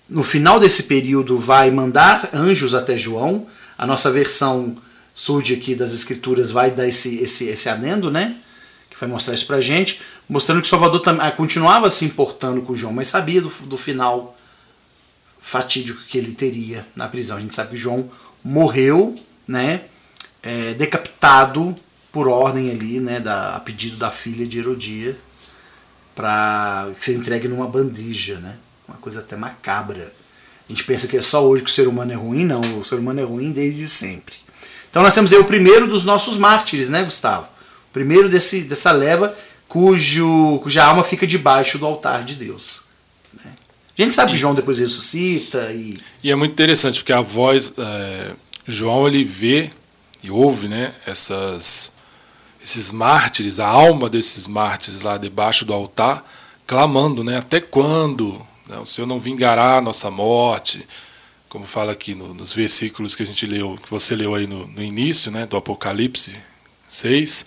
no 0.09 0.23
final 0.23 0.59
desse 0.59 0.85
período 0.85 1.39
vai 1.39 1.71
mandar 1.71 2.31
anjos 2.33 2.75
até 2.75 2.97
João. 2.97 3.47
A 3.77 3.87
nossa 3.87 4.11
versão 4.11 4.77
surge 5.15 5.55
aqui 5.55 5.75
das 5.75 5.93
escrituras 5.93 6.51
vai 6.51 6.71
dar 6.71 6.87
esse, 6.89 7.23
esse, 7.23 7.47
esse 7.47 7.69
adendo, 7.69 8.11
né? 8.11 8.37
Que 8.91 8.99
vai 8.99 9.09
mostrar 9.09 9.35
isso 9.35 9.47
pra 9.47 9.61
gente, 9.61 10.01
mostrando 10.29 10.63
que 10.63 10.69
Salvador 10.69 11.03
ah, 11.21 11.31
continuava 11.31 11.91
se 11.91 12.05
importando 12.05 12.63
com 12.63 12.75
João, 12.75 12.93
mas 12.93 13.09
sabia 13.09 13.41
do, 13.41 13.49
do 13.67 13.77
final 13.77 14.37
fatídico 15.41 16.03
que 16.09 16.17
ele 16.17 16.33
teria 16.33 16.87
na 16.97 17.07
prisão. 17.07 17.37
A 17.37 17.41
gente 17.41 17.55
sabe 17.55 17.71
que 17.71 17.77
João 17.77 18.11
morreu, 18.45 19.15
né? 19.49 19.83
É, 20.43 20.75
decapitado 20.75 21.75
por 22.13 22.29
ordem 22.29 22.71
ali, 22.71 23.01
né? 23.01 23.19
Da, 23.19 23.57
a 23.57 23.61
pedido 23.61 23.97
da 23.97 24.11
filha 24.11 24.47
de 24.47 24.59
Herodias, 24.59 25.17
para 26.15 26.91
ser 27.01 27.15
entregue 27.15 27.49
numa 27.49 27.67
bandeja, 27.67 28.39
né? 28.39 28.57
Uma 28.87 28.99
coisa 28.99 29.21
até 29.21 29.35
macabra. 29.35 30.13
A 30.69 30.73
gente 30.73 30.85
pensa 30.85 31.09
que 31.09 31.17
é 31.17 31.23
só 31.23 31.45
hoje 31.45 31.65
que 31.65 31.71
o 31.71 31.73
ser 31.73 31.89
humano 31.89 32.13
é 32.13 32.15
ruim, 32.15 32.45
não. 32.45 32.61
O 32.79 32.85
ser 32.85 32.97
humano 32.97 33.21
é 33.21 33.25
ruim 33.25 33.53
desde 33.53 33.89
sempre. 33.89 34.35
Então 34.91 35.03
nós 35.03 35.15
temos 35.15 35.33
aí 35.33 35.39
o 35.39 35.45
primeiro 35.45 35.89
dos 35.89 36.05
nossos 36.05 36.37
mártires, 36.37 36.89
né, 36.89 37.03
Gustavo? 37.03 37.47
O 37.91 37.93
primeiro 37.93 38.29
desse, 38.29 38.63
dessa 38.63 38.93
leva 38.93 39.37
cujo, 39.69 40.61
cuja 40.63 40.85
alma 40.85 41.03
fica 41.03 41.27
debaixo 41.27 41.79
do 41.79 41.87
altar 41.87 42.25
de 42.25 42.37
Deus. 42.37 42.83
Né? 43.45 43.53
A 43.97 44.03
gente 44.03 44.15
sabe 44.15 44.33
e, 44.33 44.35
que 44.35 44.41
João 44.41 44.55
depois 44.55 44.79
ressuscita 44.79 45.73
e. 45.73 45.95
E 46.23 46.31
é 46.31 46.35
muito 46.35 46.53
interessante 46.53 47.01
porque 47.01 47.13
a 47.13 47.21
voz. 47.21 47.75
É, 47.77 48.33
João 48.67 49.07
ele 49.07 49.25
vê 49.25 49.71
e 50.23 50.31
ouve 50.31 50.69
né, 50.69 50.95
essas, 51.07 51.93
esses 52.63 52.91
mártires, 52.91 53.61
a 53.61 53.67
alma 53.67 54.09
desses 54.09 54.47
mártires 54.47 55.03
lá 55.03 55.19
debaixo 55.19 55.65
do 55.65 55.75
altar, 55.75 56.25
clamando, 56.67 57.23
né? 57.23 57.39
Até 57.39 57.61
quando? 57.61 58.45
Né, 58.69 58.79
o 58.79 58.87
Senhor 58.87 59.07
não 59.07 59.21
vingará 59.21 59.77
a 59.77 59.81
nossa 59.83 60.11
morte 60.11 60.87
como 61.55 61.67
fala 61.67 61.93
aqui 61.93 62.17
no, 62.17 62.35
nos 62.35 62.53
versículos 62.53 63.15
que 63.15 63.23
a 63.23 63.27
gente 63.27 63.47
leu, 63.47 63.79
que 63.81 63.89
você 63.89 64.17
leu 64.17 64.35
aí 64.35 64.45
no, 64.45 64.67
no 64.67 64.83
início, 64.83 65.31
né, 65.31 65.47
do 65.47 65.57
Apocalipse 65.57 66.37
6. 66.89 67.47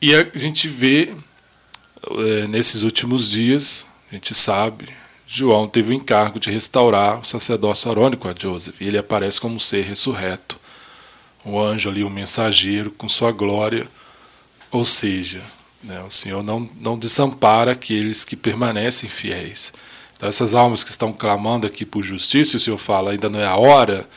E 0.00 0.14
a 0.14 0.22
gente 0.36 0.68
vê 0.68 1.12
é, 2.12 2.46
nesses 2.46 2.82
últimos 2.82 3.28
dias, 3.28 3.88
a 4.10 4.14
gente 4.14 4.34
sabe, 4.34 4.88
João 5.26 5.66
teve 5.66 5.90
o 5.90 5.92
encargo 5.92 6.38
de 6.38 6.50
restaurar 6.50 7.20
o 7.20 7.24
sacerdócio 7.24 7.90
arônico 7.90 8.28
a 8.28 8.34
Joseph. 8.38 8.80
E 8.80 8.86
ele 8.86 8.98
aparece 8.98 9.40
como 9.40 9.56
um 9.56 9.58
ser 9.58 9.84
ressurreto, 9.84 10.60
um 11.44 11.58
anjo 11.58 11.88
ali, 11.88 12.04
um 12.04 12.10
mensageiro 12.10 12.90
com 12.90 13.08
sua 13.08 13.32
glória. 13.32 13.88
Ou 14.70 14.84
seja, 14.84 15.42
né, 15.82 16.00
o 16.02 16.10
Senhor 16.10 16.42
não, 16.42 16.68
não 16.80 16.98
desampara 16.98 17.72
aqueles 17.72 18.24
que 18.24 18.36
permanecem 18.36 19.08
fiéis. 19.08 19.72
Então, 20.16 20.28
essas 20.28 20.54
almas 20.54 20.84
que 20.84 20.90
estão 20.90 21.12
clamando 21.12 21.66
aqui 21.66 21.84
por 21.84 22.02
justiça, 22.02 22.56
o 22.56 22.60
Senhor 22.60 22.78
fala, 22.78 23.10
ainda 23.10 23.28
não 23.28 23.40
é 23.40 23.46
a 23.46 23.56
hora, 23.56 24.08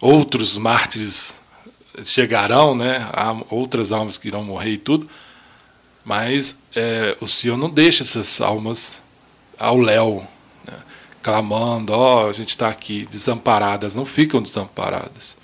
outros 0.00 0.56
mártires 0.56 1.34
chegarão, 2.04 2.74
né? 2.74 3.06
há 3.12 3.36
outras 3.50 3.92
almas 3.92 4.16
que 4.16 4.28
irão 4.28 4.42
morrer 4.42 4.70
e 4.70 4.78
tudo, 4.78 5.08
mas 6.04 6.62
é, 6.74 7.16
o 7.20 7.28
Senhor 7.28 7.58
não 7.58 7.68
deixa 7.68 8.02
essas 8.02 8.40
almas 8.40 9.01
ao 9.62 9.78
léu, 9.78 10.26
né? 10.66 10.76
clamando, 11.22 11.92
ó, 11.92 12.24
oh, 12.24 12.28
a 12.28 12.32
gente 12.32 12.50
está 12.50 12.68
aqui, 12.68 13.06
desamparadas, 13.10 13.94
não 13.94 14.04
ficam 14.04 14.42
desamparadas. 14.42 15.36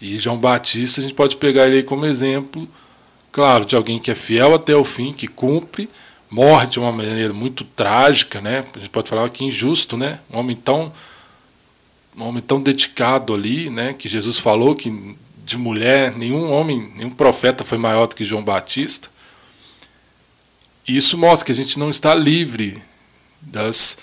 E 0.00 0.18
João 0.18 0.36
Batista, 0.36 1.00
a 1.00 1.02
gente 1.02 1.14
pode 1.14 1.36
pegar 1.36 1.68
ele 1.68 1.82
como 1.82 2.06
exemplo, 2.06 2.68
claro, 3.30 3.64
de 3.64 3.76
alguém 3.76 3.98
que 3.98 4.10
é 4.10 4.14
fiel 4.14 4.54
até 4.54 4.74
o 4.74 4.84
fim, 4.84 5.12
que 5.12 5.28
cumpre, 5.28 5.88
morre 6.28 6.66
de 6.66 6.80
uma 6.80 6.90
maneira 6.90 7.32
muito 7.32 7.64
trágica, 7.64 8.40
né? 8.40 8.64
A 8.74 8.78
gente 8.78 8.90
pode 8.90 9.08
falar 9.08 9.28
que 9.30 9.44
injusto, 9.44 9.96
né? 9.96 10.20
Um 10.32 10.38
homem 10.38 10.56
tão 10.56 10.92
um 12.16 12.24
homem 12.24 12.42
tão 12.42 12.60
dedicado 12.60 13.32
ali, 13.32 13.70
né, 13.70 13.94
que 13.94 14.08
Jesus 14.08 14.36
falou 14.38 14.74
que 14.74 15.16
de 15.44 15.56
mulher 15.56 16.16
nenhum 16.16 16.50
homem, 16.50 16.92
nenhum 16.96 17.10
profeta 17.10 17.64
foi 17.64 17.78
maior 17.78 18.06
do 18.06 18.16
que 18.16 18.24
João 18.24 18.42
Batista. 18.42 19.08
E 20.86 20.96
isso 20.96 21.16
mostra 21.16 21.46
que 21.46 21.52
a 21.52 21.54
gente 21.54 21.78
não 21.78 21.88
está 21.88 22.14
livre 22.14 22.82
das, 23.40 23.98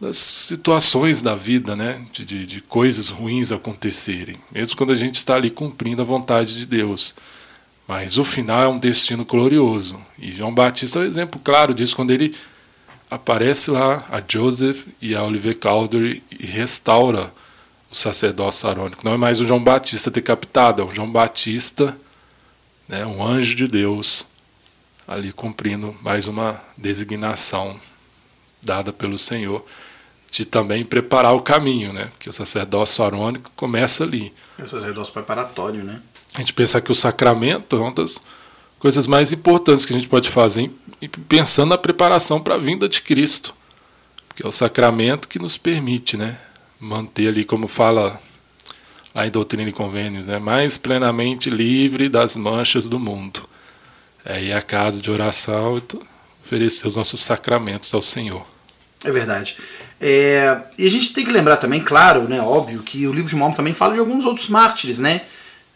das 0.00 0.16
situações 0.16 1.22
da 1.22 1.34
vida, 1.34 1.74
né, 1.76 2.04
de, 2.12 2.24
de, 2.24 2.46
de 2.46 2.60
coisas 2.60 3.08
ruins 3.08 3.52
acontecerem, 3.52 4.36
mesmo 4.50 4.76
quando 4.76 4.92
a 4.92 4.96
gente 4.96 5.16
está 5.16 5.34
ali 5.34 5.50
cumprindo 5.50 6.02
a 6.02 6.04
vontade 6.04 6.54
de 6.54 6.66
Deus. 6.66 7.14
Mas 7.86 8.18
o 8.18 8.24
final 8.24 8.62
é 8.62 8.68
um 8.68 8.78
destino 8.78 9.24
glorioso. 9.24 9.98
E 10.18 10.30
João 10.30 10.54
Batista 10.54 10.98
é 10.98 11.02
um 11.02 11.06
exemplo 11.06 11.40
claro 11.42 11.72
disso, 11.72 11.96
quando 11.96 12.10
ele 12.10 12.34
aparece 13.10 13.70
lá 13.70 14.04
a 14.10 14.22
Joseph 14.26 14.86
e 15.00 15.14
a 15.14 15.22
Oliver 15.22 15.58
Cowdery 15.58 16.22
e 16.30 16.44
restaura 16.44 17.32
o 17.90 17.94
sacerdócio 17.94 18.68
arônico. 18.68 19.02
Não 19.04 19.14
é 19.14 19.16
mais 19.16 19.40
o 19.40 19.46
João 19.46 19.62
Batista 19.62 20.10
decapitado, 20.10 20.82
é 20.82 20.84
o 20.84 20.94
João 20.94 21.10
Batista, 21.10 21.96
né, 22.86 23.06
um 23.06 23.24
anjo 23.24 23.54
de 23.54 23.66
Deus, 23.66 24.28
ali 25.06 25.32
cumprindo 25.32 25.96
mais 26.02 26.26
uma 26.26 26.62
designação 26.76 27.80
dada 28.62 28.92
pelo 28.92 29.18
Senhor 29.18 29.64
de 30.30 30.44
também 30.44 30.84
preparar 30.84 31.34
o 31.34 31.40
caminho, 31.40 31.92
né? 31.92 32.06
Porque 32.12 32.28
o 32.28 32.32
sacerdócio 32.32 33.02
arônico 33.02 33.50
começa 33.56 34.04
ali. 34.04 34.32
É 34.58 34.62
o 34.62 34.68
sacerdócio 34.68 35.12
preparatório, 35.12 35.82
né? 35.82 36.00
a 36.34 36.40
gente 36.40 36.52
pensar 36.52 36.80
que 36.80 36.92
o 36.92 36.94
sacramento 36.94 37.76
é 37.76 37.78
uma 37.80 37.92
das 37.92 38.20
coisas 38.78 39.06
mais 39.06 39.32
importantes 39.32 39.84
que 39.84 39.92
a 39.92 39.96
gente 39.96 40.08
pode 40.08 40.28
fazer, 40.28 40.70
pensando 41.28 41.70
na 41.70 41.78
preparação 41.78 42.40
para 42.40 42.54
a 42.54 42.58
vinda 42.58 42.88
de 42.88 43.02
Cristo. 43.02 43.54
Porque 44.28 44.44
é 44.44 44.46
o 44.48 44.52
sacramento 44.52 45.26
que 45.26 45.38
nos 45.38 45.56
permite 45.56 46.16
né, 46.16 46.38
manter 46.78 47.28
ali, 47.28 47.44
como 47.44 47.66
fala 47.66 48.20
lá 49.12 49.26
em 49.26 49.30
Doutrina 49.30 49.68
e 49.68 49.72
Convênios, 49.72 50.28
né, 50.28 50.38
mais 50.38 50.78
plenamente 50.78 51.50
livre 51.50 52.08
das 52.08 52.36
manchas 52.36 52.88
do 52.88 53.00
mundo. 53.00 53.42
É 54.24 54.42
ir 54.42 54.52
à 54.52 54.62
casa 54.62 55.02
de 55.02 55.10
oração 55.10 55.78
e 55.78 55.80
oferecer 56.48 56.86
os 56.86 56.96
nossos 56.96 57.20
sacramentos 57.20 57.92
ao 57.92 58.00
Senhor. 58.00 58.44
É 59.04 59.12
verdade. 59.12 59.56
É, 60.00 60.56
e 60.78 60.86
a 60.86 60.90
gente 60.90 61.12
tem 61.12 61.24
que 61.24 61.30
lembrar 61.30 61.58
também, 61.58 61.82
claro, 61.82 62.22
né, 62.22 62.40
óbvio, 62.40 62.82
que 62.82 63.06
o 63.06 63.12
livro 63.12 63.28
de 63.28 63.36
Mormon 63.36 63.54
também 63.54 63.74
fala 63.74 63.94
de 63.94 64.00
alguns 64.00 64.24
outros 64.24 64.48
mártires, 64.48 64.98
né? 64.98 65.22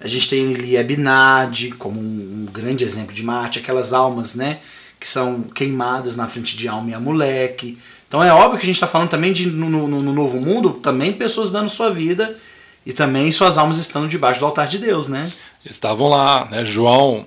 A 0.01 0.09
gente 0.09 0.29
tem 0.29 0.55
ali 0.55 0.77
Abinad 0.77 1.71
como 1.79 2.01
um, 2.01 2.03
um, 2.03 2.49
grande 2.51 2.83
exemplo 2.83 3.15
de 3.15 3.23
Marte, 3.23 3.61
aquelas 3.61 3.93
almas 3.93 4.35
né, 4.35 4.59
que 4.99 5.09
são 5.09 5.43
queimadas 5.43 6.17
na 6.17 6.27
frente 6.27 6.57
de 6.57 6.67
Alma 6.67 6.91
e 6.91 6.95
Amuleque. 6.95 7.79
Então 8.09 8.23
é 8.23 8.33
óbvio 8.33 8.59
que 8.59 8.65
a 8.65 8.67
gente 8.67 8.77
está 8.77 8.89
falando 8.89 9.11
também 9.11 9.33
de 9.33 9.47
no, 9.47 9.69
no, 9.69 9.87
no, 9.87 10.13
Novo 10.13 10.41
Mundo, 10.41 10.71
também 10.71 11.13
pessoas 11.13 11.53
dando 11.53 11.69
sua 11.69 11.91
vida 11.91 12.37
e 12.85 12.93
também 12.93 13.31
suas 13.31 13.57
almas 13.57 13.79
estando 13.79 14.09
debaixo 14.09 14.41
do 14.41 14.47
altar 14.47 14.67
de 14.67 14.79
Deus, 14.79 15.07
né? 15.07 15.31
Estavam 15.65 16.09
lá, 16.09 16.49
né? 16.51 16.65
João, 16.65 17.25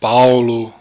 Paulo 0.00 0.74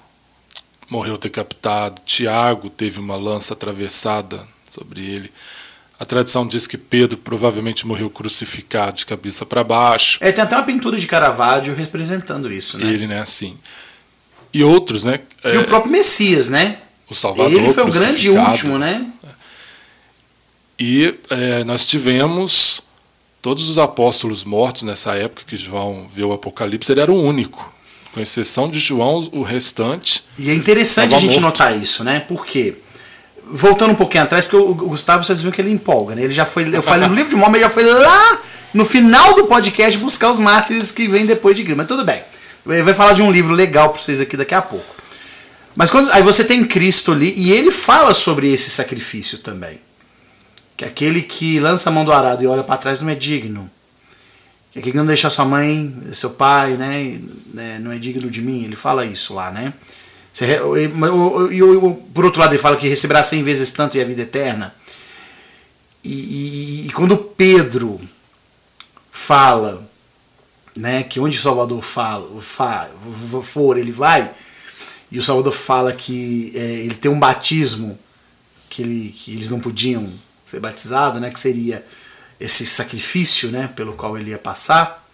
morreu 0.89 1.17
decapitado, 1.17 2.01
Tiago 2.05 2.69
teve 2.69 2.99
uma 2.99 3.15
lança 3.15 3.53
atravessada 3.53 4.47
sobre 4.69 5.01
ele. 5.01 5.31
A 5.99 6.05
tradição 6.05 6.45
diz 6.45 6.67
que 6.67 6.77
Pedro 6.77 7.17
provavelmente 7.17 7.87
morreu 7.87 8.09
crucificado 8.09 8.97
de 8.97 9.05
cabeça 9.05 9.45
para 9.45 9.63
baixo. 9.63 10.19
É, 10.21 10.31
tem 10.31 10.43
até 10.43 10.55
uma 10.55 10.65
pintura 10.65 10.99
de 10.99 11.07
Caravaggio 11.07 11.73
representando 11.73 12.51
isso, 12.51 12.77
né? 12.77 12.85
Ele, 12.85 13.07
né, 13.07 13.21
assim. 13.21 13.57
E 14.53 14.63
outros, 14.63 15.05
né? 15.05 15.21
E 15.43 15.49
é, 15.49 15.59
o 15.59 15.63
próprio 15.65 15.91
Messias, 15.91 16.49
né? 16.49 16.79
O 17.09 17.13
Salvador. 17.13 17.53
Ele 17.53 17.73
foi 17.73 17.83
o 17.83 17.91
grande 17.91 18.29
último, 18.29 18.77
né? 18.77 19.09
E 20.77 21.15
é, 21.29 21.63
nós 21.63 21.85
tivemos 21.85 22.83
todos 23.41 23.69
os 23.69 23.77
apóstolos 23.77 24.43
mortos 24.43 24.83
nessa 24.83 25.15
época 25.15 25.43
que 25.47 25.55
João 25.55 26.07
viu 26.13 26.29
o 26.29 26.33
Apocalipse, 26.33 26.91
ele 26.91 26.99
era 26.99 27.11
o 27.11 27.21
único. 27.21 27.73
Com 28.15 28.21
exceção 28.21 28.67
de 28.67 28.79
João, 28.79 29.29
o 29.31 29.43
restante. 29.43 30.23
E 30.39 30.49
é 30.49 30.55
interessante 30.55 31.13
a 31.13 31.19
gente 31.19 31.39
morto. 31.39 31.59
notar 31.59 31.77
isso, 31.77 32.03
né? 32.03 32.19
Por 32.21 32.47
quê? 32.47 32.75
voltando 33.51 33.91
um 33.91 33.95
pouquinho 33.95 34.23
atrás, 34.23 34.45
porque 34.45 34.57
o 34.57 34.73
Gustavo, 34.73 35.23
vocês 35.23 35.39
viram 35.39 35.51
que 35.51 35.61
ele 35.61 35.69
empolga, 35.69 36.15
né? 36.15 36.23
Ele 36.23 36.33
já 36.33 36.45
foi, 36.45 36.75
eu 36.75 36.81
falei 36.81 37.07
no 37.07 37.13
livro 37.13 37.29
de 37.29 37.35
Mormon, 37.35 37.55
ele 37.55 37.63
já 37.63 37.69
foi 37.69 37.83
lá 37.83 38.41
no 38.73 38.83
final 38.83 39.35
do 39.35 39.45
podcast 39.45 39.97
buscar 39.99 40.31
os 40.31 40.39
mártires 40.39 40.91
que 40.91 41.07
vêm 41.07 41.25
depois 41.25 41.55
de 41.55 41.63
Grima. 41.63 41.77
Mas 41.77 41.87
tudo 41.87 42.03
bem. 42.03 42.23
Ele 42.67 42.81
vai 42.81 42.93
falar 42.93 43.13
de 43.13 43.21
um 43.21 43.31
livro 43.31 43.53
legal 43.53 43.89
para 43.89 44.01
vocês 44.01 44.19
aqui 44.19 44.35
daqui 44.35 44.55
a 44.55 44.61
pouco. 44.61 44.95
Mas 45.75 45.91
quando, 45.91 46.11
aí 46.11 46.23
você 46.23 46.43
tem 46.43 46.63
Cristo 46.65 47.11
ali 47.11 47.33
e 47.37 47.51
ele 47.51 47.69
fala 47.69 48.13
sobre 48.13 48.51
esse 48.51 48.71
sacrifício 48.71 49.37
também. 49.37 49.79
Que 50.75 50.83
aquele 50.83 51.21
que 51.21 51.59
lança 51.59 51.89
a 51.89 51.93
mão 51.93 52.03
do 52.03 52.11
arado 52.11 52.43
e 52.43 52.47
olha 52.47 52.63
para 52.63 52.77
trás 52.77 53.01
não 53.01 53.09
é 53.09 53.15
digno. 53.15 53.69
Que 54.75 54.79
aquele 54.79 54.91
que 54.91 54.97
não 54.97 55.05
deixa 55.05 55.29
sua 55.29 55.45
mãe, 55.45 55.95
seu 56.11 56.31
pai, 56.31 56.73
né, 56.73 57.21
né, 57.53 57.79
não 57.79 57.93
é 57.93 57.97
digno 57.97 58.29
de 58.29 58.41
mim. 58.41 58.65
Ele 58.65 58.75
fala 58.75 59.05
isso 59.05 59.33
lá, 59.33 59.49
né? 59.49 59.71
E 61.49 62.09
por 62.13 62.25
outro 62.25 62.41
lado, 62.41 62.51
ele 62.51 62.61
fala 62.61 62.75
que 62.75 62.85
receberá 62.85 63.23
cem 63.23 63.41
vezes 63.41 63.71
tanto 63.71 63.95
e 63.95 64.01
a 64.01 64.05
vida 64.05 64.23
eterna. 64.23 64.75
E, 66.03 66.11
e, 66.11 66.87
e 66.87 66.91
quando 66.91 67.15
Pedro 67.15 68.01
fala 69.13 69.89
né, 70.75 71.03
que 71.03 71.21
onde 71.21 71.37
o 71.37 71.41
Salvador 71.41 71.81
fala, 71.81 72.41
fa, 72.41 72.89
for, 73.43 73.77
ele 73.77 73.93
vai, 73.93 74.29
e 75.09 75.17
o 75.17 75.23
Salvador 75.23 75.53
fala 75.53 75.93
que 75.93 76.51
é, 76.53 76.59
ele 76.59 76.95
tem 76.95 77.09
um 77.09 77.17
batismo 77.17 77.97
que, 78.69 78.81
ele, 78.81 79.15
que 79.17 79.31
eles 79.31 79.49
não 79.49 79.61
podiam 79.61 80.11
ser 80.45 80.59
batizados, 80.59 81.21
né, 81.21 81.31
que 81.31 81.39
seria 81.39 81.81
esse 82.39 82.65
sacrifício 82.65 83.49
né, 83.49 83.69
pelo 83.75 83.93
qual 83.93 84.17
ele 84.17 84.31
ia 84.31 84.37
passar. 84.37 85.07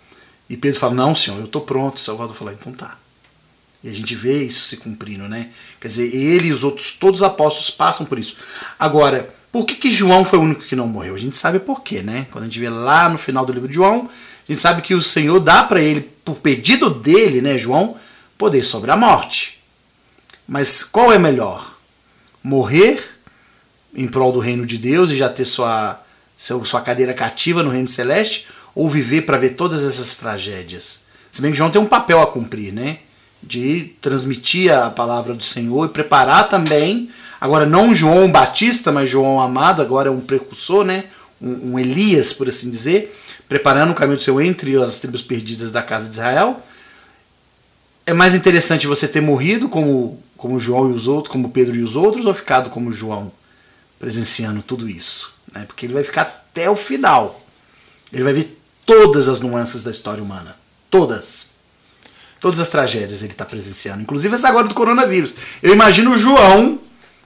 E 0.50 0.58
Pedro 0.58 0.80
fala: 0.80 0.94
Não, 0.94 1.16
senhor, 1.16 1.40
eu 1.40 1.46
estou 1.46 1.62
pronto. 1.62 2.00
Salvador 2.00 2.36
fala: 2.36 2.54
Então 2.54 2.72
tá. 2.74 2.98
E 3.84 3.90
a 3.90 3.94
gente 3.94 4.16
vê 4.16 4.44
isso 4.44 4.68
se 4.68 4.78
cumprindo, 4.78 5.28
né? 5.28 5.50
Quer 5.80 5.88
dizer, 5.88 6.16
ele 6.16 6.50
e 6.50 6.54
os 6.54 6.64
outros, 6.64 6.94
todos 6.94 7.22
os 7.22 7.28
apóstolos 7.28 7.72
passam 7.72 8.06
por 8.06 8.20
isso. 8.20 8.38
Agora, 8.78 9.34
por 9.52 9.66
que, 9.66 9.76
que 9.76 9.92
João 9.92 10.24
foi 10.24 10.38
o 10.38 10.44
único 10.44 10.62
que 10.62 10.76
não 10.76 10.88
morreu? 10.88 11.16
A 11.16 11.18
gente 11.18 11.38
sabe 11.38 11.60
por 11.60 11.82
quê, 11.82 12.02
né? 12.02 12.28
Quando 12.32 12.44
a 12.44 12.48
gente 12.48 12.60
vê 12.60 12.70
lá 12.70 13.10
no 13.10 13.18
final 13.18 13.46
do 13.46 13.52
livro 13.52 13.68
de 13.68 13.74
João, 13.74 14.10
a 14.48 14.52
gente 14.52 14.62
sabe 14.62 14.82
que 14.82 14.94
o 14.94 15.02
Senhor 15.02 15.40
dá 15.40 15.64
para 15.64 15.82
ele, 15.82 16.02
por 16.24 16.36
pedido 16.36 16.90
dele, 16.90 17.42
né, 17.42 17.58
João, 17.58 17.98
poder 18.38 18.64
sobre 18.64 18.92
a 18.92 18.96
morte. 18.96 19.60
Mas 20.48 20.84
qual 20.84 21.12
é 21.12 21.18
melhor? 21.18 21.78
Morrer 22.44 23.04
em 23.96 24.08
prol 24.08 24.32
do 24.32 24.40
reino 24.40 24.66
de 24.66 24.78
Deus 24.78 25.10
e 25.10 25.18
já 25.18 25.28
ter 25.28 25.46
sua, 25.46 26.02
sua 26.42 26.82
cadeira 26.82 27.14
cativa 27.14 27.62
no 27.62 27.70
reino 27.70 27.88
celeste? 27.88 28.48
Ou 28.74 28.90
viver 28.90 29.22
para 29.22 29.38
ver 29.38 29.52
todas 29.52 29.84
essas 29.84 30.16
tragédias? 30.16 31.02
Se 31.32 31.42
bem 31.42 31.52
que 31.52 31.58
João 31.58 31.70
tem 31.70 31.82
um 31.82 31.86
papel 31.86 32.22
a 32.22 32.28
cumprir, 32.28 32.74
né? 32.74 33.00
De 33.42 33.94
transmitir 34.02 34.74
a 34.74 34.90
palavra 34.90 35.34
do 35.34 35.44
Senhor 35.44 35.86
e 35.86 35.90
preparar 35.90 36.50
também. 36.50 37.10
Agora, 37.40 37.66
não 37.66 37.96
João 37.96 38.32
Batista, 38.32 38.92
mas 38.92 39.10
João 39.10 39.42
Amado, 39.42 39.82
agora 39.82 40.10
é 40.10 40.12
um 40.12 40.20
precursor, 40.20 40.84
né? 40.84 41.06
Um, 41.42 41.72
um 41.72 41.80
Elias, 41.80 42.34
por 42.34 42.48
assim 42.48 42.70
dizer, 42.70 43.18
preparando 43.50 43.92
o 43.92 43.96
caminho 43.96 44.18
do 44.18 44.24
seu 44.24 44.40
entre 44.42 44.76
as 44.82 45.00
tribos 45.00 45.22
perdidas 45.22 45.72
da 45.72 45.82
casa 45.82 46.08
de 46.08 46.14
Israel. 46.14 46.62
É 48.06 48.14
mais 48.14 48.36
interessante 48.36 48.88
você 48.88 49.08
ter 49.08 49.22
morrido 49.22 49.70
como, 49.70 50.22
como 50.38 50.60
João 50.60 50.92
e 50.92 50.94
os 50.94 51.08
outros, 51.08 51.32
como 51.32 51.50
Pedro 51.50 51.76
e 51.76 51.84
os 51.84 51.96
outros, 51.96 52.26
ou 52.26 52.34
ficado 52.34 52.70
como 52.70 52.92
João, 52.92 53.32
presenciando 54.00 54.62
tudo 54.62 54.90
isso? 54.90 55.34
Né? 55.52 55.66
Porque 55.66 55.86
ele 55.86 55.94
vai 55.94 56.04
ficar 56.04 56.22
até 56.22 56.70
o 56.70 56.76
final. 56.76 57.46
Ele 58.12 58.24
vai 58.24 58.34
ver 58.34 58.60
todas 58.86 59.30
as 59.30 59.42
nuances 59.42 59.84
da 59.84 59.92
história 59.92 60.24
humana. 60.24 60.56
Todas. 60.90 61.52
Todas 62.40 62.60
as 62.60 62.70
tragédias 62.70 63.24
ele 63.24 63.34
está 63.34 63.46
presenciando. 63.46 64.02
Inclusive 64.02 64.34
essa 64.34 64.50
agora 64.50 64.68
do 64.68 64.74
coronavírus. 64.74 65.36
Eu 65.62 65.74
imagino 65.74 66.12
o 66.12 66.18
João, 66.18 66.80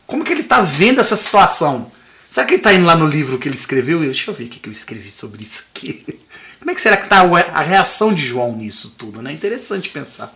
como 0.06 0.24
que 0.24 0.32
ele 0.32 0.42
está 0.42 0.62
vendo 0.62 1.00
essa 1.00 1.16
situação? 1.16 1.92
Será 2.30 2.46
que 2.46 2.54
ele 2.54 2.60
está 2.60 2.74
indo 2.74 2.86
lá 2.86 2.96
no 2.96 3.08
livro 3.08 3.40
que 3.40 3.48
ele 3.48 3.56
escreveu? 3.56 4.00
Deixa 4.00 4.30
eu 4.30 4.36
ver 4.36 4.46
o 4.46 4.50
que 4.50 4.68
eu 4.68 4.74
escrevi 4.74 5.10
sobre 5.10 5.44
isso 5.44 5.66
aqui. 5.72 6.04
Como 6.60 6.72
é 6.72 6.76
que 6.76 6.82
será 6.82 6.98
que 6.98 7.04
está 7.04 7.22
a 7.22 7.62
reação 7.62 8.12
de 8.12 8.26
João 8.26 8.56
nisso 8.58 8.96
tudo? 8.98 9.22
Né? 9.22 9.32
Interessante 9.32 9.90
pensar. 9.90 10.34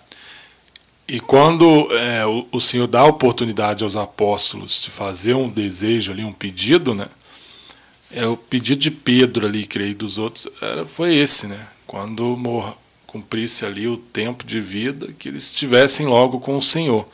E 1.07 1.19
quando 1.19 1.87
é, 1.91 2.23
o, 2.23 2.47
o, 2.51 2.61
Senhor 2.61 2.85
dá 2.85 2.99
a 2.99 3.05
oportunidade 3.05 3.83
aos 3.83 3.95
apóstolos 3.95 4.83
de 4.83 4.91
fazer 4.91 5.33
um 5.33 5.49
desejo 5.49 6.11
ali, 6.11 6.23
um 6.23 6.31
pedido, 6.31 6.93
né? 6.93 7.07
É 8.11 8.25
o 8.25 8.35
pedido 8.35 8.81
de 8.81 8.91
Pedro 8.91 9.45
ali, 9.45 9.65
creio, 9.65 9.95
dos 9.95 10.17
outros, 10.17 10.47
era, 10.61 10.85
foi 10.85 11.15
esse, 11.15 11.47
né? 11.47 11.59
Quando 11.85 12.35
morra, 12.35 12.73
cumprisse 13.05 13.65
ali 13.65 13.87
o 13.87 13.97
tempo 13.97 14.43
de 14.43 14.59
vida, 14.59 15.13
que 15.17 15.29
eles 15.29 15.45
estivessem 15.45 16.07
logo 16.07 16.39
com 16.39 16.57
o 16.57 16.61
Senhor. 16.61 17.07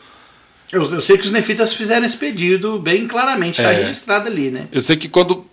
Eu, 0.72 0.84
eu 0.84 1.02
sei 1.02 1.17
que 1.17 1.26
os 1.26 1.32
nefitas 1.32 1.74
fizeram 1.74 2.06
esse 2.06 2.17
pedido 2.17 2.80
bem 2.80 3.08
claramente, 3.08 3.60
está 3.60 3.72
é, 3.72 3.84
registrado 3.84 4.28
ali, 4.28 4.50
né? 4.50 4.67
Eu 4.72 4.82
sei 4.82 4.96
que 4.96 5.08
quando 5.08 5.46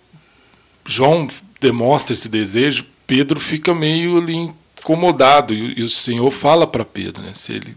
João 0.85 1.27
demonstra 1.59 2.13
esse 2.13 2.27
desejo, 2.27 2.85
Pedro 3.05 3.39
fica 3.39 3.73
meio 3.73 4.17
ali 4.17 4.51
incomodado 4.79 5.53
e, 5.53 5.79
e 5.79 5.83
o 5.83 5.89
Senhor 5.89 6.29
fala 6.31 6.65
para 6.65 6.83
Pedro, 6.83 7.21
né? 7.21 7.31
Se 7.33 7.53
ele 7.53 7.75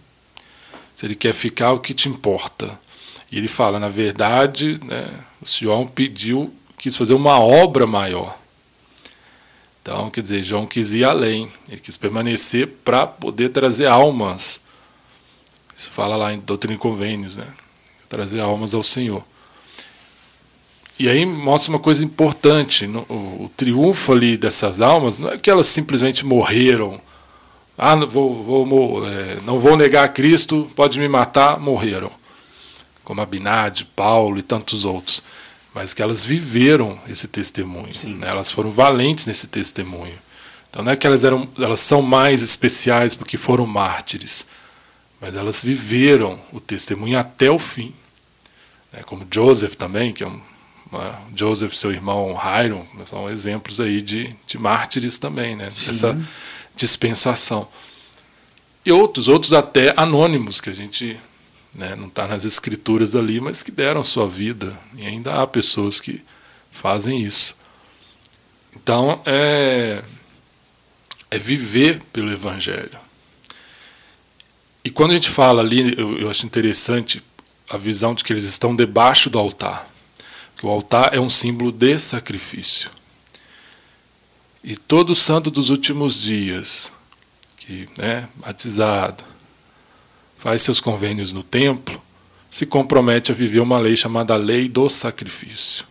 se 0.96 1.04
ele 1.04 1.14
quer 1.14 1.34
ficar, 1.34 1.72
o 1.72 1.78
que 1.78 1.92
te 1.92 2.08
importa? 2.08 2.80
E 3.30 3.36
ele 3.36 3.48
fala, 3.48 3.78
na 3.78 3.90
verdade, 3.90 4.80
né, 4.82 5.10
o 5.42 5.46
João 5.46 5.86
pediu, 5.86 6.50
quis 6.78 6.96
fazer 6.96 7.14
uma 7.14 7.40
obra 7.40 7.86
maior. 7.86 8.38
Então, 9.82 10.10
quer 10.10 10.20
dizer, 10.20 10.42
João 10.42 10.66
quis 10.66 10.94
ir 10.94 11.04
além, 11.04 11.48
ele 11.68 11.80
quis 11.80 11.96
permanecer 11.96 12.66
para 12.84 13.06
poder 13.06 13.50
trazer 13.50 13.86
almas. 13.86 14.60
Isso 15.76 15.90
fala 15.92 16.16
lá 16.16 16.32
em 16.32 16.40
Doutrina 16.40 16.74
e 16.74 16.78
Convênios, 16.78 17.36
né? 17.36 17.46
Trazer 18.08 18.40
almas 18.40 18.74
ao 18.74 18.82
Senhor. 18.82 19.24
E 20.98 21.08
aí 21.08 21.24
mostra 21.24 21.70
uma 21.70 21.78
coisa 21.78 22.04
importante: 22.04 22.84
o, 23.08 23.48
triunfo 23.56 24.12
ali 24.12 24.36
dessas 24.36 24.80
almas 24.80 25.18
não 25.18 25.30
é 25.30 25.38
que 25.38 25.50
elas 25.50 25.68
simplesmente 25.68 26.26
morreram. 26.26 27.00
Ah, 27.78 27.94
não 27.94 28.08
vou, 28.08 28.42
vou 28.42 29.06
é, 29.06 29.36
não 29.44 29.60
vou 29.60 29.76
negar 29.76 30.04
a 30.04 30.08
Cristo, 30.08 30.68
pode 30.74 30.98
me 30.98 31.06
matar, 31.06 31.60
morreram. 31.60 32.10
Como 33.04 33.20
Abinadi, 33.20 33.84
Paulo 33.84 34.38
e 34.38 34.42
tantos 34.42 34.84
outros 34.84 35.22
mas 35.76 35.92
que 35.92 36.00
elas 36.00 36.24
viveram 36.24 36.98
esse 37.06 37.28
testemunho. 37.28 37.92
Né? 38.16 38.26
Elas 38.26 38.50
foram 38.50 38.70
valentes 38.70 39.26
nesse 39.26 39.46
testemunho. 39.46 40.18
Então 40.70 40.82
não 40.82 40.90
é 40.90 40.96
que 40.96 41.06
elas, 41.06 41.22
eram, 41.22 41.46
elas 41.58 41.80
são 41.80 42.00
mais 42.00 42.40
especiais 42.40 43.14
porque 43.14 43.36
foram 43.36 43.66
mártires, 43.66 44.46
mas 45.20 45.36
elas 45.36 45.62
viveram 45.62 46.40
o 46.50 46.60
testemunho 46.60 47.18
até 47.18 47.50
o 47.50 47.58
fim. 47.58 47.94
Né? 48.90 49.02
Como 49.02 49.28
Joseph 49.30 49.74
também, 49.74 50.14
que 50.14 50.24
é 50.24 50.26
um, 50.26 50.40
uma, 50.90 51.20
Joseph, 51.36 51.74
seu 51.74 51.92
irmão 51.92 52.34
Hiram, 52.42 52.86
são 53.04 53.28
exemplos 53.28 53.78
aí 53.78 54.00
de, 54.00 54.34
de 54.46 54.56
mártires 54.56 55.18
também, 55.18 55.54
né? 55.56 55.66
Essa 55.66 56.18
dispensação. 56.74 57.68
E 58.82 58.90
outros, 58.90 59.28
outros 59.28 59.52
até 59.52 59.92
anônimos, 59.94 60.58
que 60.58 60.70
a 60.70 60.74
gente 60.74 61.20
né, 61.76 61.94
não 61.94 62.08
está 62.08 62.26
nas 62.26 62.44
escrituras 62.44 63.14
ali, 63.14 63.38
mas 63.40 63.62
que 63.62 63.70
deram 63.70 64.02
sua 64.02 64.28
vida. 64.28 64.78
E 64.96 65.06
ainda 65.06 65.42
há 65.42 65.46
pessoas 65.46 66.00
que 66.00 66.22
fazem 66.72 67.20
isso. 67.20 67.54
Então, 68.74 69.20
é, 69.26 70.02
é 71.30 71.38
viver 71.38 72.00
pelo 72.12 72.32
Evangelho. 72.32 72.98
E 74.82 74.90
quando 74.90 75.10
a 75.10 75.14
gente 75.14 75.28
fala 75.28 75.60
ali, 75.60 75.94
eu, 75.98 76.18
eu 76.18 76.30
acho 76.30 76.46
interessante 76.46 77.22
a 77.68 77.76
visão 77.76 78.14
de 78.14 78.24
que 78.24 78.32
eles 78.32 78.44
estão 78.44 78.74
debaixo 78.74 79.28
do 79.28 79.38
altar. 79.38 79.88
Que 80.56 80.64
o 80.64 80.70
altar 80.70 81.12
é 81.12 81.20
um 81.20 81.28
símbolo 81.28 81.70
de 81.70 81.98
sacrifício. 81.98 82.90
E 84.64 84.76
todo 84.76 85.14
santo 85.14 85.50
dos 85.50 85.68
últimos 85.68 86.20
dias, 86.20 86.92
que 87.58 87.88
né, 87.98 88.28
batizado, 88.36 89.24
faz 90.46 90.62
seus 90.62 90.78
convênios 90.78 91.32
no 91.32 91.42
templo, 91.42 92.00
se 92.48 92.64
compromete 92.64 93.32
a 93.32 93.34
viver 93.34 93.58
uma 93.58 93.80
lei 93.80 93.96
chamada 93.96 94.36
lei 94.36 94.68
do 94.68 94.88
sacrifício, 94.88 95.84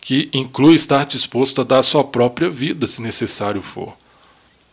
que 0.00 0.28
inclui 0.32 0.74
estar 0.74 1.06
disposto 1.06 1.60
a 1.60 1.64
dar 1.64 1.78
a 1.78 1.82
sua 1.84 2.02
própria 2.02 2.50
vida, 2.50 2.84
se 2.84 3.00
necessário 3.00 3.62
for. 3.62 3.96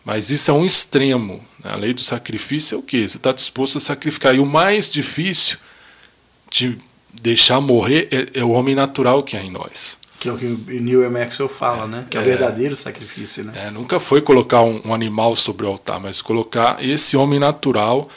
Mas 0.04 0.32
isso 0.32 0.50
é 0.50 0.54
um 0.56 0.66
extremo. 0.66 1.46
Né? 1.64 1.74
A 1.74 1.76
lei 1.76 1.94
do 1.94 2.02
sacrifício 2.02 2.74
é 2.74 2.80
o 2.80 2.82
quê? 2.82 3.08
Você 3.08 3.18
está 3.18 3.32
disposto 3.32 3.78
a 3.78 3.82
sacrificar. 3.82 4.34
E 4.34 4.40
o 4.40 4.48
mais 4.48 4.90
difícil 4.90 5.60
de 6.50 6.80
deixar 7.14 7.62
morrer 7.62 8.08
é, 8.10 8.40
é 8.40 8.44
o 8.44 8.50
homem 8.50 8.74
natural 8.74 9.22
que 9.22 9.38
há 9.38 9.44
em 9.44 9.52
nós. 9.52 10.00
Que 10.20 10.28
é 10.28 10.32
o 10.32 10.38
que 10.40 10.46
o 10.48 10.82
Neil 10.82 11.08
Maxwell 11.12 11.50
fala, 11.50 11.84
é, 11.84 11.88
né? 11.88 12.08
Que 12.10 12.18
é, 12.18 12.20
é 12.20 12.24
o 12.24 12.26
verdadeiro 12.26 12.76
sacrifício, 12.76 13.44
né? 13.44 13.68
É, 13.68 13.70
nunca 13.70 14.00
foi 14.00 14.22
colocar 14.22 14.64
um, 14.64 14.82
um, 14.86 14.92
animal 14.92 15.36
sobre 15.36 15.68
o 15.68 15.70
altar, 15.70 16.00
mas 16.00 16.20
colocar 16.20 16.84
esse 16.84 17.16
homem 17.16 17.40
natural, 17.40 18.10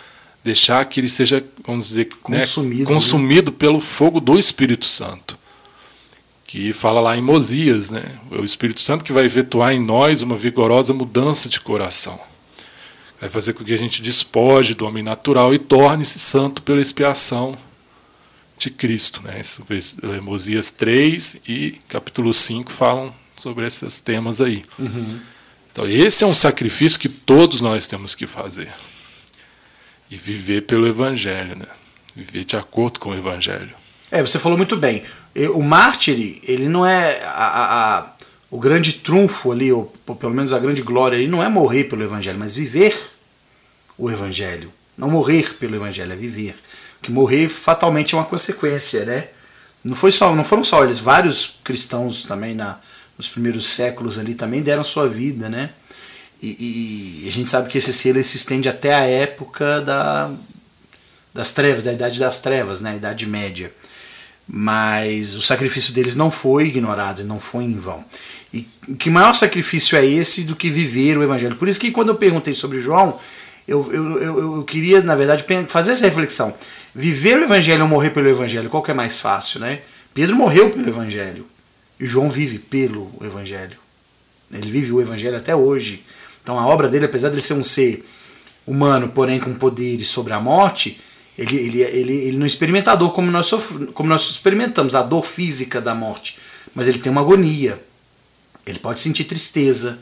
deixar 0.46 0.84
que 0.84 1.00
ele 1.00 1.08
seja, 1.08 1.44
vamos 1.66 1.88
dizer, 1.88 2.08
consumido, 2.22 2.80
né? 2.80 2.86
consumido 2.86 3.50
né? 3.50 3.56
pelo 3.58 3.80
fogo 3.80 4.20
do 4.20 4.38
Espírito 4.38 4.86
Santo. 4.86 5.36
Que 6.44 6.72
fala 6.72 7.00
lá 7.00 7.16
em 7.16 7.20
Mosias, 7.20 7.90
né? 7.90 8.04
É 8.30 8.36
o 8.36 8.44
Espírito 8.44 8.80
Santo 8.80 9.04
que 9.04 9.12
vai 9.12 9.24
efetuar 9.24 9.72
em 9.72 9.80
nós 9.80 10.22
uma 10.22 10.36
vigorosa 10.36 10.94
mudança 10.94 11.48
de 11.48 11.58
coração. 11.58 12.18
Vai 13.20 13.28
fazer 13.28 13.52
com 13.54 13.64
que 13.64 13.74
a 13.74 13.78
gente 13.78 14.00
despoje 14.00 14.72
do 14.72 14.86
homem 14.86 15.02
natural 15.02 15.52
e 15.52 15.58
torne-se 15.58 16.20
santo 16.20 16.62
pela 16.62 16.80
expiação 16.80 17.58
de 18.56 18.70
Cristo. 18.70 19.22
Né? 19.22 19.40
É 20.16 20.20
Mosias 20.20 20.70
3 20.70 21.38
e 21.48 21.80
capítulo 21.88 22.32
5 22.32 22.70
falam 22.70 23.12
sobre 23.36 23.66
esses 23.66 24.00
temas 24.00 24.40
aí. 24.40 24.64
Uhum. 24.78 25.16
Então, 25.72 25.86
esse 25.86 26.22
é 26.22 26.26
um 26.26 26.34
sacrifício 26.34 27.00
que 27.00 27.08
todos 27.08 27.60
nós 27.60 27.86
temos 27.88 28.14
que 28.14 28.26
fazer. 28.26 28.72
E 30.10 30.16
viver 30.16 30.62
pelo 30.62 30.86
Evangelho, 30.86 31.56
né? 31.56 31.66
viver 32.16 32.44
de 32.44 32.56
acordo 32.56 32.98
com 32.98 33.10
o 33.10 33.14
Evangelho. 33.14 33.74
É, 34.10 34.22
você 34.22 34.38
falou 34.38 34.56
muito 34.56 34.76
bem. 34.76 35.04
O 35.54 35.62
mártir, 35.62 36.40
ele 36.42 36.68
não 36.68 36.86
é. 36.86 37.20
A, 37.24 37.98
a, 37.98 38.12
o 38.50 38.58
grande 38.58 38.94
trunfo 38.94 39.52
ali, 39.52 39.70
ou, 39.70 39.94
ou 40.06 40.16
pelo 40.16 40.32
menos 40.32 40.52
a 40.52 40.58
grande 40.58 40.80
glória 40.80 41.18
ali, 41.18 41.28
não 41.28 41.42
é 41.42 41.48
morrer 41.48 41.84
pelo 41.84 42.02
Evangelho, 42.02 42.38
mas 42.38 42.56
viver 42.56 42.96
o 43.98 44.10
Evangelho. 44.10 44.72
Não 44.96 45.10
morrer 45.10 45.54
pelo 45.58 45.76
Evangelho, 45.76 46.12
é 46.12 46.16
viver. 46.16 46.56
Porque 46.98 47.12
morrer 47.12 47.48
fatalmente 47.48 48.14
é 48.14 48.18
uma 48.18 48.24
consequência, 48.24 49.04
né? 49.04 49.28
Não, 49.84 49.94
foi 49.94 50.10
só, 50.10 50.34
não 50.34 50.42
foram 50.42 50.64
só 50.64 50.82
eles, 50.84 50.98
vários 50.98 51.58
cristãos 51.62 52.24
também 52.24 52.54
na, 52.54 52.78
nos 53.18 53.28
primeiros 53.28 53.66
séculos 53.66 54.18
ali 54.18 54.34
também 54.34 54.62
deram 54.62 54.82
sua 54.82 55.08
vida, 55.08 55.48
né? 55.48 55.70
E, 56.42 57.22
e 57.24 57.28
a 57.28 57.32
gente 57.32 57.48
sabe 57.48 57.68
que 57.68 57.78
esse 57.78 57.92
selo 57.92 58.22
se 58.22 58.36
estende 58.36 58.68
até 58.68 58.94
a 58.94 59.00
época 59.00 59.80
da, 59.80 60.30
das 61.32 61.52
trevas, 61.52 61.84
da 61.84 61.92
Idade 61.92 62.18
das 62.18 62.40
Trevas, 62.40 62.80
né? 62.80 62.92
A 62.92 62.96
Idade 62.96 63.26
Média. 63.26 63.72
Mas 64.46 65.34
o 65.34 65.42
sacrifício 65.42 65.92
deles 65.92 66.14
não 66.14 66.30
foi 66.30 66.66
ignorado, 66.66 67.24
não 67.24 67.40
foi 67.40 67.64
em 67.64 67.78
vão. 67.78 68.04
E 68.52 68.62
que 68.98 69.10
maior 69.10 69.34
sacrifício 69.34 69.98
é 69.98 70.06
esse 70.06 70.44
do 70.44 70.54
que 70.54 70.70
viver 70.70 71.18
o 71.18 71.22
Evangelho? 71.22 71.56
Por 71.56 71.68
isso 71.68 71.80
que 71.80 71.90
quando 71.90 72.10
eu 72.10 72.14
perguntei 72.14 72.54
sobre 72.54 72.80
João, 72.80 73.18
eu, 73.66 73.92
eu, 73.92 74.22
eu, 74.22 74.56
eu 74.56 74.64
queria, 74.64 75.02
na 75.02 75.16
verdade, 75.16 75.44
fazer 75.68 75.92
essa 75.92 76.04
reflexão. 76.04 76.54
Viver 76.94 77.38
o 77.38 77.44
Evangelho 77.44 77.82
ou 77.82 77.88
morrer 77.88 78.10
pelo 78.10 78.28
Evangelho, 78.28 78.70
qual 78.70 78.82
que 78.82 78.90
é 78.90 78.94
mais 78.94 79.20
fácil, 79.20 79.60
né? 79.60 79.80
Pedro 80.14 80.36
morreu 80.36 80.70
pelo 80.70 80.88
Evangelho. 80.88 81.46
E 81.98 82.06
João 82.06 82.30
vive 82.30 82.58
pelo 82.58 83.12
Evangelho. 83.20 83.76
Ele 84.52 84.70
vive 84.70 84.92
o 84.92 85.00
Evangelho 85.00 85.36
até 85.36 85.54
hoje. 85.56 86.04
Então 86.46 86.60
a 86.60 86.66
obra 86.68 86.88
dele, 86.88 87.06
apesar 87.06 87.28
de 87.28 87.34
ele 87.34 87.42
ser 87.42 87.54
um 87.54 87.64
ser 87.64 88.06
humano, 88.64 89.08
porém 89.08 89.40
com 89.40 89.52
poderes 89.52 90.06
sobre 90.06 90.32
a 90.32 90.40
morte, 90.40 91.00
ele, 91.36 91.56
ele, 91.56 91.82
ele, 91.82 92.12
ele 92.12 92.36
não 92.36 92.46
experimenta 92.46 92.92
a 92.92 92.94
dor 92.94 93.10
como 93.10 93.32
nós, 93.32 93.50
como 93.92 94.08
nós 94.08 94.30
experimentamos, 94.30 94.94
a 94.94 95.02
dor 95.02 95.26
física 95.26 95.80
da 95.80 95.92
morte. 95.92 96.38
Mas 96.72 96.86
ele 96.86 97.00
tem 97.00 97.10
uma 97.10 97.20
agonia. 97.20 97.82
Ele 98.64 98.78
pode 98.78 99.00
sentir 99.00 99.24
tristeza, 99.24 99.98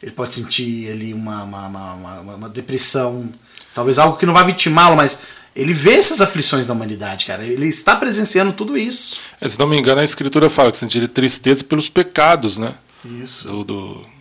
ele 0.00 0.12
pode 0.12 0.34
sentir 0.34 0.88
ali 0.88 1.12
uma, 1.12 1.42
uma, 1.42 1.66
uma, 1.66 2.20
uma, 2.20 2.48
depressão, 2.48 3.28
talvez 3.74 3.98
algo 3.98 4.16
que 4.16 4.24
não 4.24 4.34
vai 4.34 4.44
vitimá-lo, 4.44 4.94
mas 4.94 5.22
ele 5.54 5.72
vê 5.72 5.94
essas 5.94 6.20
aflições 6.20 6.68
da 6.68 6.74
humanidade, 6.74 7.26
cara. 7.26 7.44
Ele 7.44 7.66
está 7.66 7.96
presenciando 7.96 8.52
tudo 8.52 8.78
isso. 8.78 9.20
É, 9.40 9.48
se 9.48 9.58
não 9.58 9.66
me 9.66 9.76
engano, 9.76 10.00
a 10.00 10.04
escritura 10.04 10.48
fala 10.48 10.70
que 10.70 10.76
sentiria 10.76 11.08
tristeza 11.08 11.64
pelos 11.64 11.88
pecados, 11.88 12.56
né? 12.56 12.72
Isso. 13.04 13.48
Do, 13.48 13.64
do, 13.64 14.12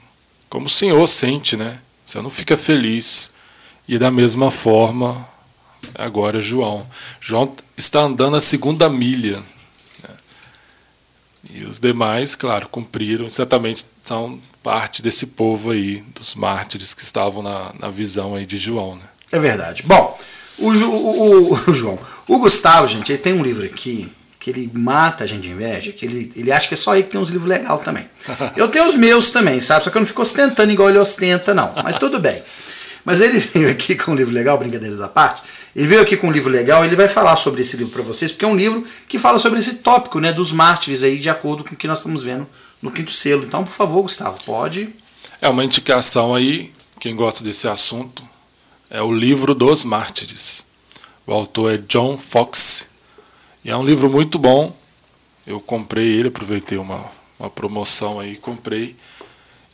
como 0.51 0.65
o 0.65 0.69
Senhor 0.69 1.07
sente, 1.07 1.55
né? 1.55 1.79
O 2.05 2.09
Senhor 2.11 2.21
não 2.21 2.29
fica 2.29 2.57
feliz. 2.57 3.33
E 3.87 3.97
da 3.97 4.11
mesma 4.11 4.51
forma, 4.51 5.25
agora 5.95 6.41
João. 6.41 6.85
João 7.21 7.55
está 7.77 8.01
andando 8.01 8.35
a 8.35 8.41
segunda 8.41 8.89
milha. 8.89 9.37
Né? 10.03 10.15
E 11.51 11.63
os 11.63 11.79
demais, 11.79 12.35
claro, 12.35 12.67
cumpriram, 12.67 13.29
certamente 13.29 13.85
são 14.03 14.41
parte 14.61 15.01
desse 15.01 15.27
povo 15.27 15.71
aí, 15.71 16.03
dos 16.13 16.35
mártires 16.35 16.93
que 16.93 17.01
estavam 17.01 17.41
na, 17.41 17.73
na 17.79 17.89
visão 17.89 18.35
aí 18.35 18.45
de 18.45 18.57
João. 18.57 18.97
Né? 18.97 19.03
É 19.31 19.39
verdade. 19.39 19.83
Bom, 19.83 20.19
o, 20.59 20.69
o, 20.69 21.53
o, 21.53 21.69
o, 21.69 21.73
João, 21.73 21.97
o 22.27 22.37
Gustavo, 22.39 22.89
gente, 22.89 23.13
ele 23.13 23.21
tem 23.21 23.31
um 23.31 23.41
livro 23.41 23.65
aqui 23.65 24.11
que 24.41 24.49
ele 24.49 24.71
mata 24.73 25.23
a 25.23 25.27
gente 25.27 25.43
de 25.43 25.51
inveja, 25.51 25.91
que 25.91 26.03
ele, 26.03 26.31
ele 26.35 26.51
acha 26.51 26.67
que 26.67 26.73
é 26.73 26.77
só 26.77 26.93
aí 26.93 27.03
que 27.03 27.11
tem 27.11 27.21
uns 27.21 27.29
livros 27.29 27.47
legais 27.47 27.79
também. 27.81 28.09
Eu 28.57 28.67
tenho 28.69 28.87
os 28.87 28.95
meus 28.95 29.29
também, 29.29 29.61
sabe? 29.61 29.83
Só 29.83 29.91
que 29.91 29.97
eu 29.97 29.99
não 29.99 30.05
fico 30.07 30.23
ostentando 30.23 30.71
igual 30.71 30.89
ele 30.89 30.97
ostenta, 30.97 31.53
não. 31.53 31.71
Mas 31.83 31.99
tudo 31.99 32.19
bem. 32.19 32.41
Mas 33.05 33.21
ele 33.21 33.37
veio 33.53 33.69
aqui 33.69 33.95
com 33.95 34.13
um 34.13 34.15
livro 34.15 34.33
legal, 34.33 34.57
brincadeiras 34.57 34.99
à 34.99 35.07
parte. 35.07 35.43
Ele 35.75 35.87
veio 35.87 36.01
aqui 36.01 36.17
com 36.17 36.27
um 36.27 36.31
livro 36.31 36.49
legal, 36.49 36.83
ele 36.83 36.95
vai 36.95 37.07
falar 37.07 37.35
sobre 37.35 37.61
esse 37.61 37.77
livro 37.77 37.93
para 37.93 38.01
vocês, 38.01 38.31
porque 38.31 38.43
é 38.43 38.47
um 38.47 38.55
livro 38.55 38.83
que 39.07 39.19
fala 39.19 39.37
sobre 39.37 39.59
esse 39.59 39.75
tópico, 39.75 40.19
né, 40.19 40.33
dos 40.33 40.51
mártires 40.51 41.03
aí, 41.03 41.19
de 41.19 41.29
acordo 41.29 41.63
com 41.63 41.75
o 41.75 41.77
que 41.77 41.87
nós 41.87 41.99
estamos 41.99 42.23
vendo 42.23 42.47
no 42.81 42.89
quinto 42.89 43.13
selo. 43.13 43.43
Então, 43.43 43.63
por 43.63 43.71
favor, 43.71 44.01
Gustavo, 44.01 44.43
pode. 44.43 44.89
É 45.39 45.47
uma 45.47 45.63
indicação 45.63 46.33
aí, 46.33 46.73
quem 46.99 47.15
gosta 47.15 47.43
desse 47.43 47.67
assunto, 47.67 48.23
é 48.89 49.03
o 49.03 49.13
livro 49.13 49.53
dos 49.53 49.85
mártires. 49.85 50.65
O 51.27 51.31
autor 51.31 51.75
é 51.75 51.77
John 51.77 52.17
Fox. 52.17 52.90
E 53.63 53.69
é 53.69 53.77
um 53.77 53.85
livro 53.85 54.09
muito 54.09 54.39
bom. 54.39 54.75
Eu 55.45 55.59
comprei 55.59 56.07
ele, 56.07 56.27
aproveitei 56.27 56.77
uma, 56.77 57.05
uma 57.39 57.49
promoção 57.49 58.19
aí, 58.19 58.35
comprei. 58.35 58.95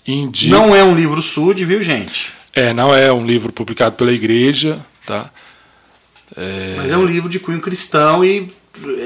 Indico... 0.06 0.54
Não 0.54 0.76
é 0.76 0.84
um 0.84 0.96
livro 0.96 1.22
sud, 1.22 1.64
viu, 1.66 1.82
gente? 1.82 2.32
É, 2.54 2.74
não 2.74 2.94
é 2.94 3.12
um 3.12 3.26
livro 3.26 3.52
publicado 3.52 3.96
pela 3.96 4.12
igreja, 4.12 4.84
tá? 5.06 5.30
É... 6.36 6.76
Mas 6.78 6.92
é 6.92 6.98
um 6.98 7.06
livro 7.06 7.30
de 7.30 7.40
cunho 7.40 7.62
cristão 7.62 8.24
e 8.24 8.52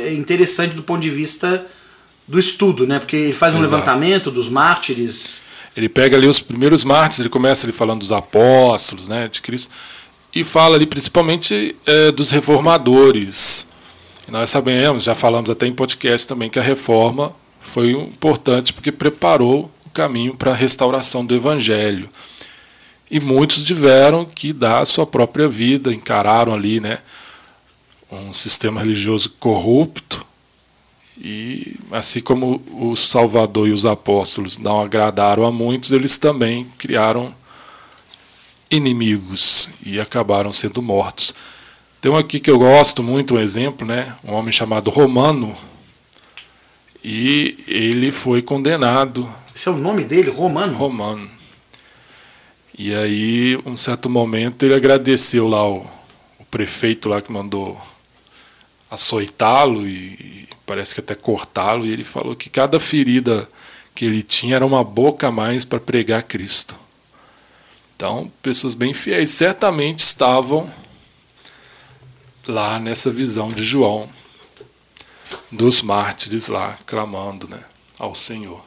é 0.05 0.13
interessante 0.13 0.75
do 0.75 0.83
ponto 0.83 1.01
de 1.01 1.09
vista 1.09 1.65
do 2.27 2.39
estudo, 2.39 2.87
né? 2.87 2.99
Porque 2.99 3.15
ele 3.15 3.33
faz 3.33 3.53
um 3.53 3.61
Exato. 3.61 3.75
levantamento 3.75 4.31
dos 4.31 4.49
mártires. 4.49 5.41
Ele 5.75 5.89
pega 5.89 6.17
ali 6.17 6.27
os 6.27 6.39
primeiros 6.39 6.83
mártires, 6.83 7.19
ele 7.19 7.29
começa 7.29 7.65
ali 7.65 7.73
falando 7.73 7.99
dos 7.99 8.11
apóstolos, 8.11 9.07
né, 9.07 9.27
de 9.29 9.41
Cristo, 9.41 9.71
e 10.33 10.43
fala 10.43 10.75
ali 10.75 10.85
principalmente 10.85 11.75
é, 11.85 12.11
dos 12.11 12.29
reformadores. 12.29 13.70
Nós 14.27 14.49
sabemos, 14.49 15.03
já 15.03 15.15
falamos 15.15 15.49
até 15.49 15.65
em 15.67 15.73
podcast 15.73 16.27
também, 16.27 16.49
que 16.49 16.59
a 16.59 16.63
reforma 16.63 17.35
foi 17.59 17.91
importante 17.91 18.71
porque 18.71 18.91
preparou 18.91 19.71
o 19.85 19.89
caminho 19.89 20.35
para 20.35 20.51
a 20.51 20.55
restauração 20.55 21.25
do 21.25 21.35
evangelho. 21.35 22.09
E 23.09 23.19
muitos 23.19 23.63
tiveram 23.63 24.23
que 24.23 24.53
dar 24.53 24.79
a 24.79 24.85
sua 24.85 25.05
própria 25.05 25.49
vida, 25.49 25.93
encararam 25.93 26.53
ali, 26.53 26.79
né, 26.79 26.99
um 28.11 28.31
sistema 28.31 28.79
religioso 28.79 29.31
corrupto, 29.39 30.25
e 31.17 31.77
assim 31.91 32.19
como 32.19 32.61
o 32.71 32.95
Salvador 32.95 33.67
e 33.67 33.71
os 33.71 33.85
apóstolos 33.85 34.57
não 34.57 34.81
agradaram 34.81 35.45
a 35.45 35.51
muitos, 35.51 35.91
eles 35.91 36.17
também 36.17 36.65
criaram 36.77 37.33
inimigos 38.71 39.69
e 39.85 39.99
acabaram 39.99 40.51
sendo 40.51 40.81
mortos. 40.81 41.33
Tem 42.01 42.11
um 42.11 42.17
aqui 42.17 42.39
que 42.39 42.49
eu 42.49 42.57
gosto 42.57 43.03
muito, 43.03 43.35
um 43.35 43.39
exemplo, 43.39 43.85
né? 43.85 44.15
um 44.23 44.33
homem 44.33 44.51
chamado 44.51 44.89
Romano, 44.89 45.55
e 47.03 47.63
ele 47.67 48.11
foi 48.11 48.41
condenado. 48.41 49.31
Esse 49.55 49.69
é 49.69 49.71
o 49.71 49.77
nome 49.77 50.03
dele, 50.03 50.31
Romano? 50.31 50.75
Romano. 50.75 51.29
E 52.75 52.91
aí, 52.91 53.55
um 53.67 53.77
certo 53.77 54.09
momento, 54.09 54.63
ele 54.63 54.73
agradeceu 54.73 55.47
lá 55.47 55.63
o, 55.63 55.85
o 56.39 56.45
prefeito 56.49 57.07
lá 57.07 57.21
que 57.21 57.31
mandou 57.31 57.79
açoitá-lo 58.89 59.87
e 59.87 60.49
parece 60.65 60.95
que 60.95 61.01
até 61.01 61.13
cortá-lo, 61.13 61.85
e 61.85 61.91
ele 61.91 62.03
falou 62.03 62.35
que 62.35 62.49
cada 62.49 62.79
ferida 62.79 63.47
que 63.93 64.05
ele 64.05 64.23
tinha 64.23 64.55
era 64.55 64.65
uma 64.65 64.83
boca 64.83 65.27
a 65.27 65.31
mais 65.31 65.63
para 65.63 65.79
pregar 65.79 66.23
Cristo. 66.23 66.75
Então, 67.95 68.31
pessoas 68.41 68.73
bem 68.73 68.91
fiéis 68.91 69.29
certamente 69.29 69.99
estavam 69.99 70.67
lá 72.47 72.79
nessa 72.79 73.11
visão 73.11 73.47
de 73.47 73.63
João, 73.63 74.09
dos 75.51 75.81
mártires 75.81 76.47
lá 76.47 76.77
clamando, 76.85 77.47
né, 77.47 77.63
ao 77.99 78.15
Senhor. 78.15 78.63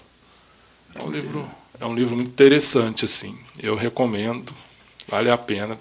É 0.94 1.02
um 1.02 1.10
livro, 1.10 1.50
é 1.80 1.84
um 1.84 1.94
livro 1.94 2.14
muito 2.14 2.30
interessante 2.30 3.04
assim. 3.04 3.36
Eu 3.60 3.74
recomendo, 3.74 4.54
vale 5.08 5.30
a 5.30 5.38
pena, 5.38 5.78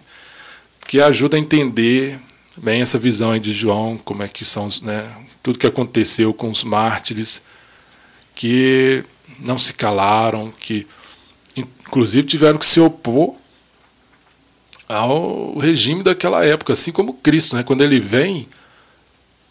porque 0.79 0.99
ajuda 0.99 1.37
a 1.37 1.39
entender 1.39 2.19
bem 2.57 2.81
essa 2.81 2.99
visão 2.99 3.31
aí 3.31 3.39
de 3.39 3.53
João, 3.53 3.97
como 3.97 4.23
é 4.23 4.27
que 4.27 4.45
são, 4.45 4.67
né, 4.81 5.15
tudo 5.41 5.59
que 5.59 5.67
aconteceu 5.67 6.33
com 6.33 6.49
os 6.49 6.63
mártires, 6.63 7.41
que 8.35 9.03
não 9.39 9.57
se 9.57 9.73
calaram, 9.73 10.51
que 10.51 10.87
inclusive 11.55 12.27
tiveram 12.27 12.57
que 12.57 12.65
se 12.65 12.79
opor 12.79 13.35
ao 14.93 15.57
regime 15.57 16.03
daquela 16.03 16.45
época, 16.45 16.73
assim 16.73 16.91
como 16.91 17.13
Cristo, 17.15 17.55
né? 17.55 17.63
Quando 17.63 17.83
ele 17.83 17.99
vem, 17.99 18.47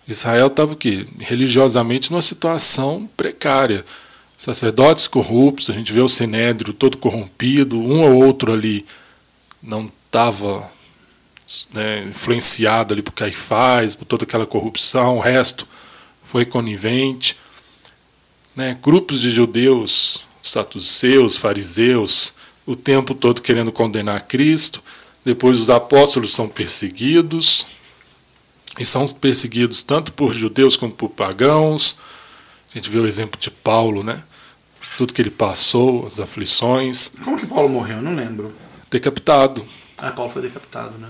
Israel 0.06 0.46
estava 0.46 0.72
o 0.72 0.76
quê? 0.76 1.04
Religiosamente 1.18 2.10
numa 2.10 2.22
situação 2.22 3.08
precária. 3.16 3.84
Sacerdotes 4.38 5.06
corruptos, 5.06 5.70
a 5.70 5.72
gente 5.72 5.92
vê 5.92 6.00
o 6.00 6.08
Sinédrio 6.08 6.72
todo 6.72 6.98
corrompido, 6.98 7.78
um 7.78 8.02
ou 8.02 8.24
outro 8.24 8.52
ali 8.52 8.84
não 9.62 9.90
estava 10.06 10.68
né, 11.72 12.04
influenciado 12.08 12.92
ali 12.92 13.02
por 13.02 13.12
Caifás, 13.12 13.94
por 13.94 14.04
toda 14.04 14.24
aquela 14.24 14.46
corrupção, 14.46 15.18
o 15.18 15.20
resto 15.20 15.66
foi 16.24 16.44
conivente. 16.44 17.36
Né? 18.56 18.76
Grupos 18.82 19.20
de 19.20 19.30
judeus, 19.30 20.24
saduceus, 20.42 21.36
fariseus, 21.36 22.34
o 22.66 22.74
tempo 22.74 23.14
todo 23.14 23.42
querendo 23.42 23.72
condenar 23.72 24.22
Cristo. 24.22 24.82
Depois 25.24 25.60
os 25.60 25.70
apóstolos 25.70 26.32
são 26.32 26.48
perseguidos, 26.48 27.66
e 28.78 28.84
são 28.84 29.06
perseguidos 29.06 29.82
tanto 29.82 30.12
por 30.12 30.32
judeus 30.32 30.76
como 30.76 30.92
por 30.92 31.10
pagãos. 31.10 31.98
A 32.74 32.78
gente 32.78 32.88
vê 32.88 32.98
o 32.98 33.06
exemplo 33.06 33.38
de 33.38 33.50
Paulo, 33.50 34.02
né? 34.02 34.22
Tudo 34.96 35.12
que 35.12 35.20
ele 35.20 35.30
passou, 35.30 36.06
as 36.06 36.18
aflições. 36.18 37.12
Como 37.22 37.38
que 37.38 37.46
Paulo 37.46 37.68
morreu? 37.68 37.98
Eu 37.98 38.02
não 38.02 38.14
lembro. 38.14 38.52
Decapitado. 38.90 39.64
Ah, 39.98 40.10
Paulo 40.10 40.32
foi 40.32 40.42
decapitado, 40.42 40.98
né? 40.98 41.08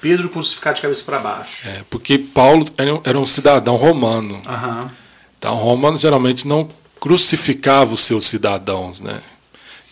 Pedro 0.00 0.28
crucificado 0.28 0.76
de 0.76 0.82
cabeça 0.82 1.02
para 1.04 1.18
baixo. 1.18 1.68
É, 1.68 1.84
porque 1.88 2.18
Paulo 2.18 2.66
era 3.04 3.18
um 3.18 3.26
cidadão 3.26 3.76
romano. 3.76 4.36
Uhum. 4.36 4.90
Então, 5.38 5.54
romano 5.54 5.96
geralmente 5.96 6.46
não 6.46 6.68
crucificava 6.98 7.94
os 7.94 8.00
seus 8.00 8.26
cidadãos, 8.26 9.00
né? 9.00 9.22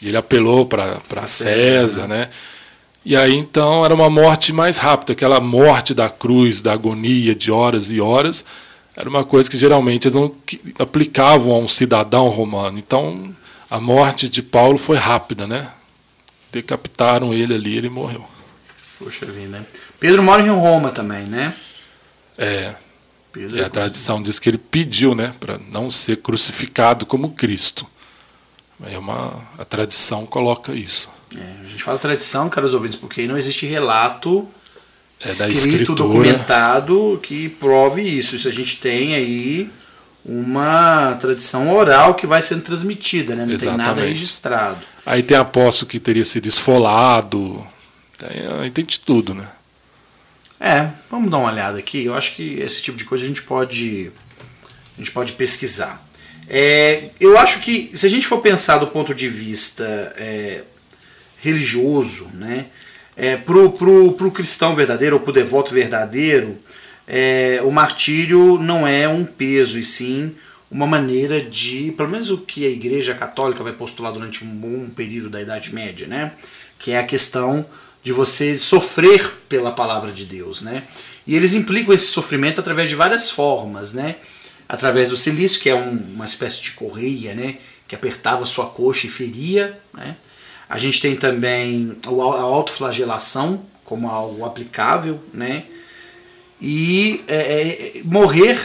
E 0.00 0.08
ele 0.08 0.16
apelou 0.16 0.66
para 0.66 1.26
César, 1.26 2.06
né? 2.06 2.16
né? 2.18 2.30
E 3.08 3.16
aí 3.16 3.34
então 3.34 3.86
era 3.86 3.94
uma 3.94 4.10
morte 4.10 4.52
mais 4.52 4.76
rápida, 4.76 5.14
aquela 5.14 5.40
morte 5.40 5.94
da 5.94 6.10
cruz, 6.10 6.60
da 6.60 6.74
agonia 6.74 7.34
de 7.34 7.50
horas 7.50 7.90
e 7.90 8.02
horas, 8.02 8.44
era 8.94 9.08
uma 9.08 9.24
coisa 9.24 9.48
que 9.48 9.56
geralmente 9.56 10.06
eles 10.06 10.14
não 10.14 10.30
aplicavam 10.78 11.54
a 11.54 11.58
um 11.58 11.66
cidadão 11.66 12.28
romano. 12.28 12.78
Então 12.78 13.34
a 13.70 13.80
morte 13.80 14.28
de 14.28 14.42
Paulo 14.42 14.76
foi 14.76 14.98
rápida, 14.98 15.46
né? 15.46 15.72
Decapitaram 16.52 17.32
ele 17.32 17.54
ali, 17.54 17.78
ele 17.78 17.88
morreu. 17.88 18.28
Poxa 18.98 19.24
vida, 19.24 19.60
né? 19.60 19.64
Pedro 19.98 20.22
mora 20.22 20.42
em 20.42 20.50
Roma 20.50 20.90
também, 20.90 21.24
né? 21.24 21.54
É. 22.36 22.74
Pedro 23.32 23.56
e 23.56 23.62
a 23.62 23.70
tradição 23.70 24.22
diz 24.22 24.38
que 24.38 24.50
ele 24.50 24.58
pediu, 24.58 25.14
né, 25.14 25.32
para 25.40 25.56
não 25.56 25.90
ser 25.90 26.18
crucificado 26.18 27.06
como 27.06 27.30
Cristo. 27.30 27.86
É 28.84 28.98
uma 28.98 29.32
a 29.56 29.64
tradição 29.64 30.26
coloca 30.26 30.74
isso. 30.74 31.16
É, 31.36 31.66
a 31.66 31.68
gente 31.68 31.82
fala 31.82 31.98
tradição, 31.98 32.48
caros 32.48 32.74
ouvintes, 32.74 32.98
porque 32.98 33.26
não 33.26 33.36
existe 33.36 33.66
relato 33.66 34.48
é 35.20 35.30
escrito, 35.30 35.94
documentado 35.94 37.18
que 37.22 37.48
prove 37.48 38.02
isso. 38.02 38.36
Isso 38.36 38.48
a 38.48 38.52
gente 38.52 38.78
tem 38.78 39.14
aí 39.14 39.68
uma 40.24 41.16
tradição 41.20 41.74
oral 41.74 42.14
que 42.14 42.26
vai 42.26 42.40
sendo 42.40 42.62
transmitida, 42.62 43.34
né? 43.34 43.44
não 43.44 43.52
Exatamente. 43.52 43.84
tem 43.84 43.94
nada 43.94 44.06
registrado. 44.06 44.78
Aí 45.04 45.22
tem 45.22 45.36
apóstolo 45.36 45.90
que 45.90 45.98
teria 45.98 46.24
sido 46.24 46.46
esfolado, 46.46 47.66
tem, 48.16 48.28
aí 48.60 48.70
tem 48.70 48.84
de 48.84 49.00
tudo, 49.00 49.34
né? 49.34 49.48
É, 50.60 50.88
vamos 51.10 51.30
dar 51.30 51.38
uma 51.38 51.50
olhada 51.50 51.78
aqui. 51.78 52.04
Eu 52.04 52.14
acho 52.14 52.34
que 52.34 52.60
esse 52.60 52.82
tipo 52.82 52.96
de 52.98 53.04
coisa 53.04 53.24
a 53.24 53.26
gente 53.26 53.42
pode, 53.42 54.12
a 54.96 55.00
gente 55.00 55.10
pode 55.12 55.32
pesquisar. 55.32 56.04
É, 56.48 57.10
eu 57.20 57.38
acho 57.38 57.60
que 57.60 57.90
se 57.94 58.06
a 58.06 58.10
gente 58.10 58.26
for 58.26 58.40
pensar 58.40 58.78
do 58.78 58.86
ponto 58.86 59.14
de 59.14 59.28
vista 59.28 59.84
é, 60.16 60.62
religioso, 61.42 62.28
né, 62.34 62.66
é, 63.16 63.36
pro, 63.36 63.72
pro, 63.72 64.12
pro 64.12 64.30
cristão 64.30 64.74
verdadeiro 64.74 65.16
ou 65.16 65.22
pro 65.22 65.32
devoto 65.32 65.72
verdadeiro, 65.72 66.56
é, 67.06 67.60
o 67.64 67.70
martírio 67.70 68.58
não 68.58 68.86
é 68.86 69.08
um 69.08 69.24
peso 69.24 69.78
e 69.78 69.82
sim 69.82 70.36
uma 70.70 70.86
maneira 70.86 71.40
de, 71.40 71.92
pelo 71.96 72.10
menos 72.10 72.30
o 72.30 72.38
que 72.38 72.66
a 72.66 72.70
Igreja 72.70 73.14
Católica 73.14 73.64
vai 73.64 73.72
postular 73.72 74.12
durante 74.12 74.44
um 74.44 74.48
bom 74.48 74.88
período 74.90 75.30
da 75.30 75.40
Idade 75.40 75.74
Média, 75.74 76.06
né, 76.06 76.32
que 76.78 76.92
é 76.92 76.98
a 76.98 77.04
questão 77.04 77.64
de 78.02 78.12
você 78.12 78.56
sofrer 78.58 79.36
pela 79.48 79.72
palavra 79.72 80.12
de 80.12 80.24
Deus, 80.24 80.62
né? 80.62 80.84
E 81.26 81.36
eles 81.36 81.52
implicam 81.52 81.94
esse 81.94 82.06
sofrimento 82.06 82.58
através 82.58 82.88
de 82.88 82.94
várias 82.94 83.30
formas, 83.30 83.92
né? 83.92 84.16
Através 84.66 85.10
do 85.10 85.16
silício, 85.16 85.60
que 85.60 85.68
é 85.68 85.74
um, 85.74 85.90
uma 86.14 86.24
espécie 86.24 86.62
de 86.62 86.70
correia, 86.70 87.34
né? 87.34 87.58
Que 87.86 87.94
apertava 87.94 88.46
sua 88.46 88.66
coxa 88.66 89.06
e 89.06 89.10
feria, 89.10 89.78
né? 89.92 90.16
A 90.68 90.78
gente 90.78 91.00
tem 91.00 91.16
também 91.16 91.96
a 92.06 92.40
autoflagelação 92.40 93.62
como 93.84 94.08
algo 94.08 94.44
aplicável, 94.44 95.20
né? 95.32 95.64
E 96.60 97.24
é, 97.26 97.36
é, 97.36 98.02
morrer 98.04 98.60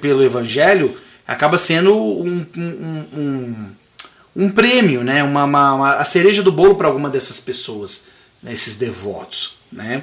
pelo 0.00 0.22
evangelho 0.22 0.96
acaba 1.26 1.58
sendo 1.58 1.94
um, 1.94 2.46
um, 2.56 3.06
um, 3.16 3.66
um 4.36 4.50
prêmio, 4.50 5.02
né? 5.02 5.22
Uma, 5.24 5.44
uma, 5.44 5.74
uma, 5.74 5.94
a 5.94 6.04
cereja 6.04 6.42
do 6.42 6.52
bolo 6.52 6.76
para 6.76 6.86
alguma 6.86 7.10
dessas 7.10 7.40
pessoas 7.40 8.06
né, 8.42 8.52
esses 8.52 8.76
devotos. 8.76 9.56
Né? 9.70 10.02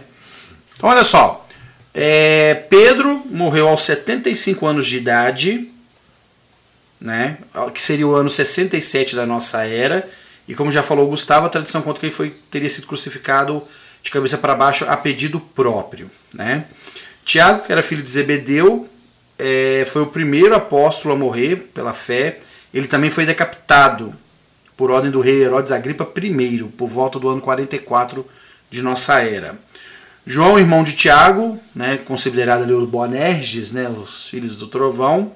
Então, 0.73 0.89
olha 0.89 1.03
só. 1.03 1.45
É, 1.93 2.65
Pedro 2.69 3.23
morreu 3.29 3.69
aos 3.69 3.83
75 3.83 4.65
anos 4.65 4.85
de 4.85 4.97
idade, 4.97 5.69
né, 6.99 7.37
que 7.73 7.81
seria 7.81 8.05
o 8.05 8.13
ano 8.13 8.29
67 8.29 9.15
da 9.15 9.25
nossa 9.25 9.65
era. 9.65 10.09
E 10.47 10.53
como 10.53 10.71
já 10.71 10.83
falou 10.83 11.05
o 11.05 11.09
Gustavo, 11.09 11.45
a 11.45 11.49
tradição 11.49 11.81
conta 11.81 11.99
que 11.99 12.05
ele 12.05 12.13
foi, 12.13 12.31
teria 12.51 12.69
sido 12.69 12.87
crucificado 12.87 13.63
de 14.03 14.11
cabeça 14.11 14.37
para 14.37 14.53
baixo 14.53 14.85
a 14.87 14.95
pedido 14.95 15.39
próprio. 15.39 16.09
Né? 16.33 16.65
Tiago, 17.23 17.63
que 17.63 17.71
era 17.71 17.81
filho 17.81 18.03
de 18.03 18.11
Zebedeu, 18.11 18.87
é, 19.39 19.83
foi 19.87 20.03
o 20.03 20.07
primeiro 20.07 20.55
apóstolo 20.55 21.15
a 21.15 21.17
morrer 21.17 21.69
pela 21.73 21.93
fé. 21.93 22.39
Ele 22.73 22.87
também 22.87 23.09
foi 23.09 23.25
decapitado 23.25 24.13
por 24.77 24.91
ordem 24.91 25.09
do 25.09 25.21
rei 25.21 25.41
Herodes 25.43 25.71
Agripa 25.71 26.07
I, 26.21 26.63
por 26.77 26.87
volta 26.87 27.17
do 27.17 27.29
ano 27.29 27.41
44 27.41 28.25
de 28.69 28.81
nossa 28.81 29.21
era. 29.21 29.55
João, 30.25 30.59
irmão 30.59 30.83
de 30.83 30.93
Tiago, 30.93 31.59
né, 31.73 31.97
considerado 31.97 32.63
ali 32.63 32.73
os 32.73 32.89
Boanerges, 32.89 33.71
né, 33.71 33.87
os 33.87 34.27
filhos 34.27 34.57
do 34.57 34.67
trovão, 34.67 35.31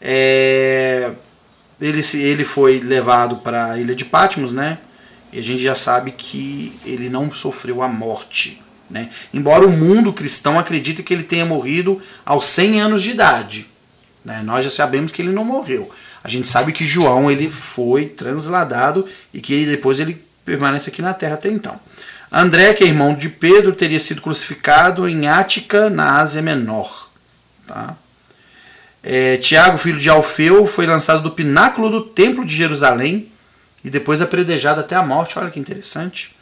é, 0.00 1.12
ele, 1.80 2.02
ele 2.14 2.44
foi 2.44 2.80
levado 2.80 3.36
para 3.36 3.72
a 3.72 3.78
ilha 3.78 3.94
de 3.94 4.04
Patmos, 4.04 4.52
né, 4.52 4.78
e 5.32 5.38
a 5.38 5.42
gente 5.42 5.62
já 5.62 5.74
sabe 5.74 6.12
que 6.12 6.78
ele 6.84 7.08
não 7.08 7.32
sofreu 7.32 7.82
a 7.82 7.88
morte. 7.88 8.62
Né, 8.90 9.10
embora 9.34 9.66
o 9.66 9.70
mundo 9.70 10.12
cristão 10.12 10.58
acredite 10.58 11.02
que 11.02 11.12
ele 11.12 11.22
tenha 11.22 11.44
morrido 11.44 12.00
aos 12.24 12.46
100 12.46 12.80
anos 12.80 13.02
de 13.02 13.10
idade. 13.10 13.66
Né, 14.24 14.42
nós 14.42 14.64
já 14.64 14.70
sabemos 14.70 15.12
que 15.12 15.20
ele 15.20 15.32
não 15.32 15.44
morreu. 15.44 15.90
A 16.24 16.28
gente 16.28 16.48
sabe 16.48 16.72
que 16.72 16.84
João 16.84 17.30
ele 17.30 17.50
foi 17.50 18.06
transladado 18.06 19.06
e 19.32 19.40
que 19.40 19.66
depois 19.66 20.00
ele 20.00 20.24
permanece 20.44 20.90
aqui 20.90 21.02
na 21.02 21.14
terra 21.14 21.34
até 21.34 21.50
então. 21.50 21.78
André, 22.30 22.74
que 22.74 22.84
é 22.84 22.86
irmão 22.86 23.14
de 23.14 23.28
Pedro, 23.28 23.74
teria 23.74 24.00
sido 24.00 24.20
crucificado 24.20 25.08
em 25.08 25.26
Ática, 25.26 25.88
na 25.88 26.18
Ásia 26.20 26.42
Menor. 26.42 27.08
Tá? 27.66 27.96
É, 29.02 29.36
Tiago, 29.36 29.78
filho 29.78 29.98
de 29.98 30.08
Alfeu, 30.10 30.66
foi 30.66 30.86
lançado 30.86 31.22
do 31.22 31.30
pináculo 31.30 31.90
do 31.90 32.00
templo 32.02 32.44
de 32.44 32.54
Jerusalém 32.54 33.30
e 33.84 33.90
depois 33.90 34.20
apredejado 34.20 34.80
até 34.80 34.96
a 34.96 35.02
morte. 35.02 35.38
Olha 35.38 35.50
que 35.50 35.60
interessante. 35.60 36.34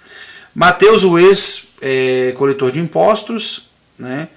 Mateus, 0.54 1.04
o 1.04 1.18
ex-coletor 1.18 2.70
é, 2.70 2.72
de 2.72 2.80
impostos, 2.80 3.68
né, 3.98 4.28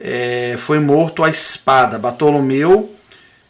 é, 0.00 0.54
foi 0.58 0.78
morto 0.78 1.22
à 1.22 1.28
espada. 1.28 1.98
Bartolomeu, 1.98 2.94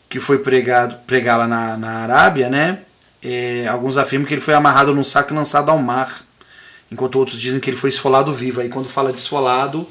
que 0.08 0.18
foi 0.18 0.38
pregado, 0.38 0.96
pregar 1.06 1.38
lá 1.38 1.46
na, 1.46 1.76
na 1.76 1.90
Arábia, 1.98 2.48
né? 2.48 2.80
É, 3.22 3.66
alguns 3.68 3.96
afirmam 3.96 4.26
que 4.26 4.34
ele 4.34 4.40
foi 4.40 4.54
amarrado 4.54 4.94
num 4.94 5.04
saco 5.04 5.32
e 5.32 5.36
lançado 5.36 5.70
ao 5.70 5.78
mar, 5.78 6.24
enquanto 6.90 7.16
outros 7.16 7.40
dizem 7.40 7.60
que 7.60 7.70
ele 7.70 7.76
foi 7.76 7.90
esfolado 7.90 8.32
vivo. 8.32 8.60
Aí 8.60 8.68
quando 8.68 8.88
fala 8.88 9.12
de 9.12 9.20
esfolado, 9.20 9.86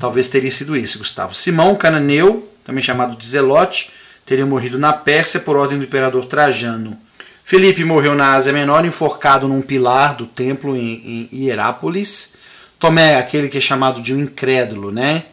talvez 0.00 0.28
teria 0.28 0.50
sido 0.50 0.74
esse, 0.74 0.96
Gustavo. 0.96 1.34
Simão, 1.34 1.76
cananeu, 1.76 2.47
também 2.68 2.84
chamado 2.84 3.16
de 3.16 3.26
Zelote, 3.26 3.90
teria 4.24 4.44
morrido 4.44 4.78
na 4.78 4.92
Pérsia 4.92 5.40
por 5.40 5.56
ordem 5.56 5.78
do 5.78 5.84
imperador 5.84 6.26
Trajano. 6.26 6.96
Felipe 7.42 7.82
morreu 7.82 8.14
na 8.14 8.34
Ásia 8.34 8.52
Menor, 8.52 8.84
enforcado 8.84 9.48
num 9.48 9.62
pilar 9.62 10.14
do 10.14 10.26
templo 10.26 10.76
em, 10.76 11.28
em 11.32 11.44
Hierápolis. 11.44 12.34
Tomé, 12.78 13.16
aquele 13.16 13.48
que 13.48 13.56
é 13.58 13.60
chamado 13.60 14.02
de 14.02 14.14
um 14.14 14.20
incrédulo, 14.20 14.92
né? 14.92 15.24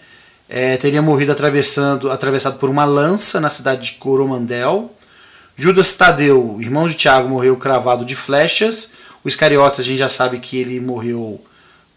é, 0.47 0.77
teria 0.77 1.01
morrido 1.01 1.31
atravessando, 1.31 2.11
atravessado 2.11 2.57
por 2.57 2.69
uma 2.69 2.85
lança 2.85 3.39
na 3.39 3.49
cidade 3.49 3.91
de 3.91 3.91
Coromandel. 3.93 4.93
Judas 5.57 5.95
Tadeu, 5.95 6.57
irmão 6.61 6.87
de 6.87 6.93
Tiago, 6.93 7.29
morreu 7.29 7.57
cravado 7.57 8.05
de 8.05 8.15
flechas. 8.15 8.93
O 9.23 9.27
Iscariotes, 9.27 9.79
a 9.79 9.83
gente 9.83 9.97
já 9.97 10.09
sabe 10.09 10.39
que 10.39 10.57
ele 10.57 10.79
morreu 10.79 11.43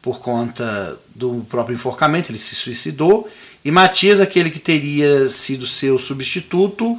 por 0.01 0.21
conta 0.21 0.97
do 1.15 1.45
próprio 1.51 1.75
enforcamento, 1.75 2.31
ele 2.31 2.39
se 2.39 2.55
suicidou. 2.55 3.29
E 3.69 3.71
Matias, 3.71 4.19
aquele 4.19 4.49
que 4.49 4.59
teria 4.59 5.29
sido 5.29 5.67
seu 5.67 5.99
substituto, 5.99 6.99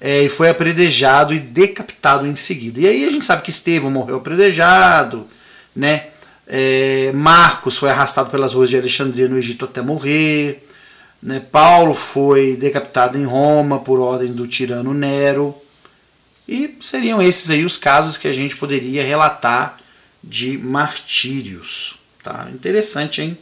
é, 0.00 0.28
foi 0.28 0.48
apredejado 0.48 1.34
e 1.34 1.40
decapitado 1.40 2.24
em 2.24 2.36
seguida. 2.36 2.78
E 2.78 2.86
aí 2.86 3.04
a 3.04 3.10
gente 3.10 3.24
sabe 3.24 3.42
que 3.42 3.50
Estevão 3.50 3.90
morreu 3.90 4.18
apredejado, 4.18 5.28
né? 5.74 6.10
É, 6.46 7.10
Marcos 7.12 7.76
foi 7.76 7.90
arrastado 7.90 8.30
pelas 8.30 8.54
ruas 8.54 8.70
de 8.70 8.78
Alexandria 8.78 9.26
no 9.26 9.36
Egito 9.36 9.64
até 9.64 9.82
morrer. 9.82 10.64
Né? 11.20 11.40
Paulo 11.50 11.96
foi 11.96 12.54
decapitado 12.54 13.18
em 13.18 13.24
Roma 13.24 13.80
por 13.80 13.98
ordem 13.98 14.32
do 14.32 14.46
tirano 14.46 14.94
Nero. 14.94 15.52
E 16.46 16.78
seriam 16.80 17.20
esses 17.20 17.50
aí 17.50 17.64
os 17.64 17.76
casos 17.76 18.16
que 18.16 18.28
a 18.28 18.32
gente 18.32 18.54
poderia 18.54 19.02
relatar 19.02 19.80
de 20.22 20.56
martírios. 20.58 21.98
Tá? 22.22 22.46
Interessante, 22.54 23.20
hein? 23.20 23.36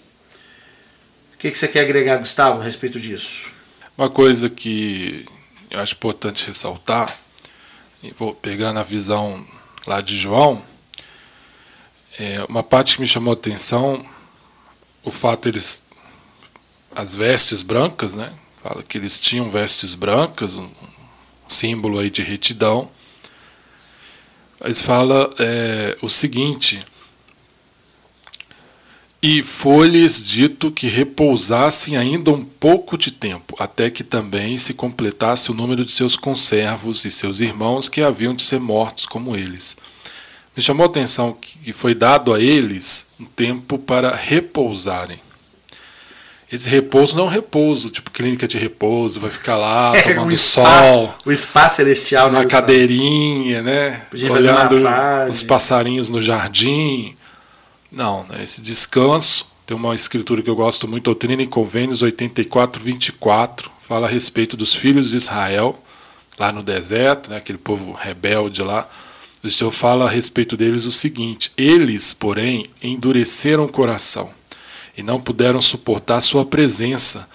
Que, 1.42 1.50
que 1.50 1.59
você 1.59 1.66
quer 1.66 1.81
agregar, 1.81 2.18
Gustavo, 2.18 2.61
a 2.61 2.64
respeito 2.64 3.00
disso? 3.00 3.50
Uma 3.98 4.09
coisa 4.09 4.48
que 4.48 5.26
eu 5.72 5.81
acho 5.81 5.92
importante 5.92 6.46
ressaltar, 6.46 7.12
vou 8.16 8.33
pegar 8.33 8.72
na 8.72 8.85
visão 8.85 9.44
lá 9.85 10.00
de 10.00 10.16
João, 10.16 10.62
é 12.16 12.44
uma 12.48 12.62
parte 12.62 12.94
que 12.94 13.00
me 13.00 13.09
chamou 13.09 13.33
a 13.33 13.35
atenção, 13.35 14.07
o 15.02 15.11
fato 15.11 15.50
deles 15.50 15.83
as 16.94 17.12
vestes 17.12 17.62
brancas, 17.62 18.14
né? 18.14 18.33
Fala 18.62 18.81
que 18.81 18.96
eles 18.96 19.18
tinham 19.18 19.50
vestes 19.50 19.94
brancas, 19.94 20.59
um 20.59 20.70
símbolo 21.48 21.98
aí 21.98 22.09
de 22.09 22.22
retidão. 22.22 22.88
Mas 24.61 24.81
fala 24.81 25.35
é, 25.40 25.98
o 26.00 26.09
seguinte: 26.09 26.87
E 29.25 29.41
foi-lhes 29.41 30.25
dito 30.25 30.73
que 30.73 30.89
repousassem 30.89 31.97
ainda 31.97 32.33
um 32.33 32.45
pouco 32.45 32.99
de 32.99 33.13
tempo, 33.13 33.55
até 33.57 33.89
que 33.89 34.03
também 34.03 34.59
se 34.59 34.75
completasse 34.75 35.53
o 35.53 35.55
número 35.55 35.85
de 35.85 35.93
seus 35.93 36.17
conservos 36.17 37.05
e 37.05 37.11
seus 37.11 37.39
irmãos 37.39 37.89
que 37.89 38.03
haviam 38.03 38.35
de 38.35 38.43
ser 38.43 38.59
mortos 38.59 39.07
como 39.07 39.37
eles. 39.37 39.77
Me 40.57 40.63
chamou 40.63 40.85
a 40.85 40.89
atenção 40.89 41.37
que 41.41 41.73
foi 41.73 41.95
dado 41.95 42.35
a 42.35 42.41
eles 42.41 43.07
um 43.21 43.25
tempo 43.25 43.79
para 43.79 44.13
repousarem. 44.13 45.21
Esse 46.51 46.69
repouso 46.69 47.17
não 47.17 47.25
é 47.25 47.27
um 47.29 47.31
repouso, 47.31 47.91
tipo 47.91 48.11
clínica 48.11 48.49
de 48.49 48.59
repouso, 48.59 49.21
vai 49.21 49.31
ficar 49.31 49.57
lá 49.57 49.93
é, 49.97 50.03
tomando 50.03 50.37
spa, 50.37 50.81
sol. 50.81 51.15
O 51.25 51.35
spa 51.35 51.71
celestial, 51.71 52.31
Na 52.31 52.41
né, 52.41 52.47
cadeirinha, 52.47 53.63
né? 53.63 54.03
Olhando 54.13 54.75
os 55.31 55.45
passarinhos 55.45 56.09
no 56.09 56.21
jardim. 56.21 57.17
Não, 57.92 58.24
né? 58.24 58.42
esse 58.42 58.62
descanso. 58.62 59.46
Tem 59.66 59.76
uma 59.76 59.94
escritura 59.94 60.42
que 60.42 60.50
eu 60.50 60.57
gosto 60.57 60.88
muito, 60.88 61.05
Doutrina 61.05 61.42
e 61.42 61.46
Convênios 61.46 62.02
84, 62.02 62.83
24, 62.83 63.70
fala 63.83 64.07
a 64.07 64.11
respeito 64.11 64.57
dos 64.57 64.74
filhos 64.74 65.11
de 65.11 65.16
Israel, 65.16 65.81
lá 66.37 66.50
no 66.50 66.62
deserto, 66.62 67.31
né? 67.31 67.37
aquele 67.37 67.59
povo 67.59 67.92
rebelde 67.92 68.62
lá. 68.62 68.88
O 69.42 69.50
Senhor 69.50 69.70
fala 69.70 70.07
a 70.07 70.11
respeito 70.11 70.57
deles 70.57 70.85
o 70.85 70.92
seguinte: 70.92 71.52
Eles, 71.57 72.12
porém, 72.12 72.70
endureceram 72.83 73.64
o 73.64 73.72
coração 73.72 74.31
e 74.96 75.02
não 75.02 75.20
puderam 75.20 75.61
suportar 75.61 76.20
sua 76.20 76.44
presença. 76.44 77.28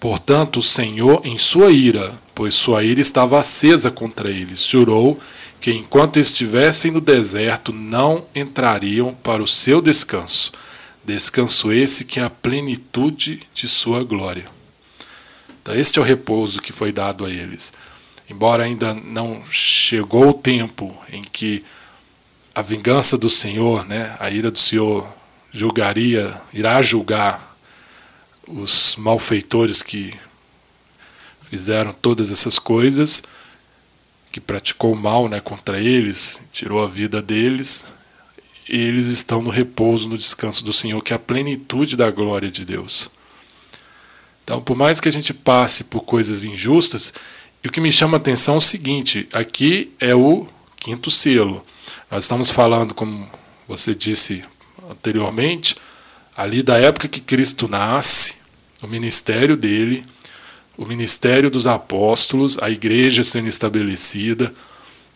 Portanto, 0.00 0.58
o 0.58 0.62
Senhor, 0.62 1.20
em 1.24 1.38
sua 1.38 1.70
ira, 1.70 2.14
pois 2.34 2.54
sua 2.54 2.84
ira 2.84 3.00
estava 3.00 3.38
acesa 3.38 3.90
contra 3.90 4.30
eles, 4.30 4.64
jurou 4.64 5.18
que 5.64 5.70
enquanto 5.70 6.18
estivessem 6.18 6.90
no 6.90 7.00
deserto 7.00 7.72
não 7.72 8.26
entrariam 8.34 9.14
para 9.14 9.42
o 9.42 9.46
seu 9.46 9.80
descanso. 9.80 10.52
Descanso 11.02 11.72
esse 11.72 12.04
que 12.04 12.20
é 12.20 12.22
a 12.22 12.28
plenitude 12.28 13.40
de 13.54 13.66
sua 13.66 14.04
glória. 14.04 14.44
Então, 15.62 15.74
este 15.74 15.98
é 15.98 16.02
o 16.02 16.04
repouso 16.04 16.60
que 16.60 16.70
foi 16.70 16.92
dado 16.92 17.24
a 17.24 17.30
eles. 17.30 17.72
Embora 18.28 18.64
ainda 18.64 18.92
não 18.92 19.42
chegou 19.50 20.28
o 20.28 20.34
tempo 20.34 20.94
em 21.10 21.22
que 21.22 21.64
a 22.54 22.60
vingança 22.60 23.16
do 23.16 23.30
Senhor, 23.30 23.86
né, 23.86 24.14
a 24.20 24.28
ira 24.28 24.50
do 24.50 24.58
Senhor 24.58 25.08
julgaria, 25.50 26.38
irá 26.52 26.82
julgar 26.82 27.56
os 28.46 28.96
malfeitores 28.96 29.82
que 29.82 30.12
fizeram 31.40 31.94
todas 31.94 32.30
essas 32.30 32.58
coisas, 32.58 33.22
que 34.34 34.40
praticou 34.40 34.96
mal 34.96 35.28
né, 35.28 35.38
contra 35.38 35.80
eles, 35.80 36.40
tirou 36.52 36.82
a 36.82 36.88
vida 36.88 37.22
deles, 37.22 37.84
eles 38.68 39.06
estão 39.06 39.40
no 39.40 39.48
repouso, 39.48 40.08
no 40.08 40.18
descanso 40.18 40.64
do 40.64 40.72
Senhor, 40.72 41.00
que 41.04 41.12
é 41.12 41.16
a 41.16 41.20
plenitude 41.20 41.96
da 41.96 42.10
glória 42.10 42.50
de 42.50 42.64
Deus. 42.64 43.08
Então, 44.42 44.60
por 44.60 44.76
mais 44.76 44.98
que 44.98 45.08
a 45.08 45.12
gente 45.12 45.32
passe 45.32 45.84
por 45.84 46.00
coisas 46.00 46.42
injustas, 46.42 47.14
e 47.62 47.68
o 47.68 47.70
que 47.70 47.80
me 47.80 47.92
chama 47.92 48.16
a 48.16 48.18
atenção 48.18 48.54
é 48.54 48.56
o 48.56 48.60
seguinte: 48.60 49.28
aqui 49.32 49.92
é 50.00 50.16
o 50.16 50.48
quinto 50.80 51.12
selo. 51.12 51.64
Nós 52.10 52.24
estamos 52.24 52.50
falando, 52.50 52.92
como 52.92 53.30
você 53.68 53.94
disse 53.94 54.42
anteriormente, 54.90 55.76
ali 56.36 56.60
da 56.60 56.76
época 56.76 57.06
que 57.06 57.20
Cristo 57.20 57.68
nasce, 57.68 58.34
o 58.82 58.88
ministério 58.88 59.56
dele, 59.56 60.02
o 60.76 60.84
ministério 60.84 61.50
dos 61.50 61.66
apóstolos, 61.66 62.58
a 62.60 62.70
igreja 62.70 63.22
sendo 63.22 63.48
estabelecida. 63.48 64.52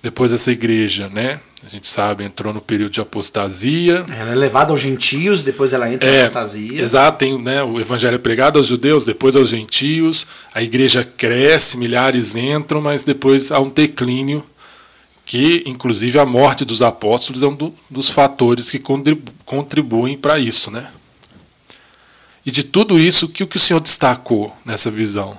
Depois 0.01 0.33
essa 0.33 0.53
igreja, 0.53 1.09
né? 1.09 1.41
A 1.65 1.69
gente 1.69 1.89
sabe, 1.89 2.23
entrou 2.23 2.55
no 2.55 2.61
período 2.61 2.93
de 2.93 3.01
apostasia. 3.01 4.05
Ela 4.09 4.31
é 4.31 4.35
levada 4.35 4.71
aos 4.71 4.81
gentios, 4.81 5.43
depois 5.43 5.73
ela 5.73 5.93
entra 5.93 6.09
é, 6.09 6.23
apostasia. 6.23 6.81
Exato, 6.81 7.19
tem, 7.19 7.37
né, 7.37 7.63
o 7.65 7.81
evangelho 7.81 8.15
é 8.15 8.19
pregado 8.19 8.59
aos 8.59 8.69
judeus, 8.69 9.05
depois 9.05 9.35
aos 9.35 9.49
gentios. 9.49 10.27
A 10.55 10.63
igreja 10.63 11.03
cresce, 11.03 11.77
milhares 11.77 12.37
entram, 12.37 12.81
mas 12.81 13.03
depois 13.03 13.51
há 13.51 13.59
um 13.59 13.69
declínio 13.69 14.45
que 15.25 15.63
inclusive 15.67 16.19
a 16.19 16.25
morte 16.25 16.65
dos 16.65 16.81
apóstolos 16.81 17.43
é 17.43 17.47
um 17.47 17.55
do, 17.55 17.75
dos 17.91 18.09
fatores 18.09 18.71
que 18.71 18.81
contribuem 19.45 20.17
para 20.17 20.39
isso, 20.39 20.71
né? 20.71 20.91
E 22.47 22.51
de 22.51 22.63
tudo 22.63 22.99
isso, 22.99 23.29
que 23.29 23.45
o 23.45 23.47
que 23.47 23.59
o 23.59 23.61
Senhor 23.61 23.81
destacou 23.81 24.57
nessa 24.65 24.91
visão? 24.91 25.37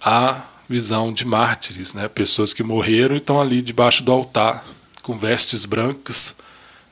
A 0.00 0.42
visão 0.68 1.12
de 1.12 1.24
mártires, 1.24 1.94
né? 1.94 2.08
Pessoas 2.08 2.52
que 2.54 2.62
morreram 2.62 3.14
e 3.14 3.18
estão 3.18 3.40
ali 3.40 3.60
debaixo 3.60 4.02
do 4.02 4.12
altar, 4.12 4.64
com 5.02 5.18
vestes 5.18 5.64
brancas, 5.64 6.34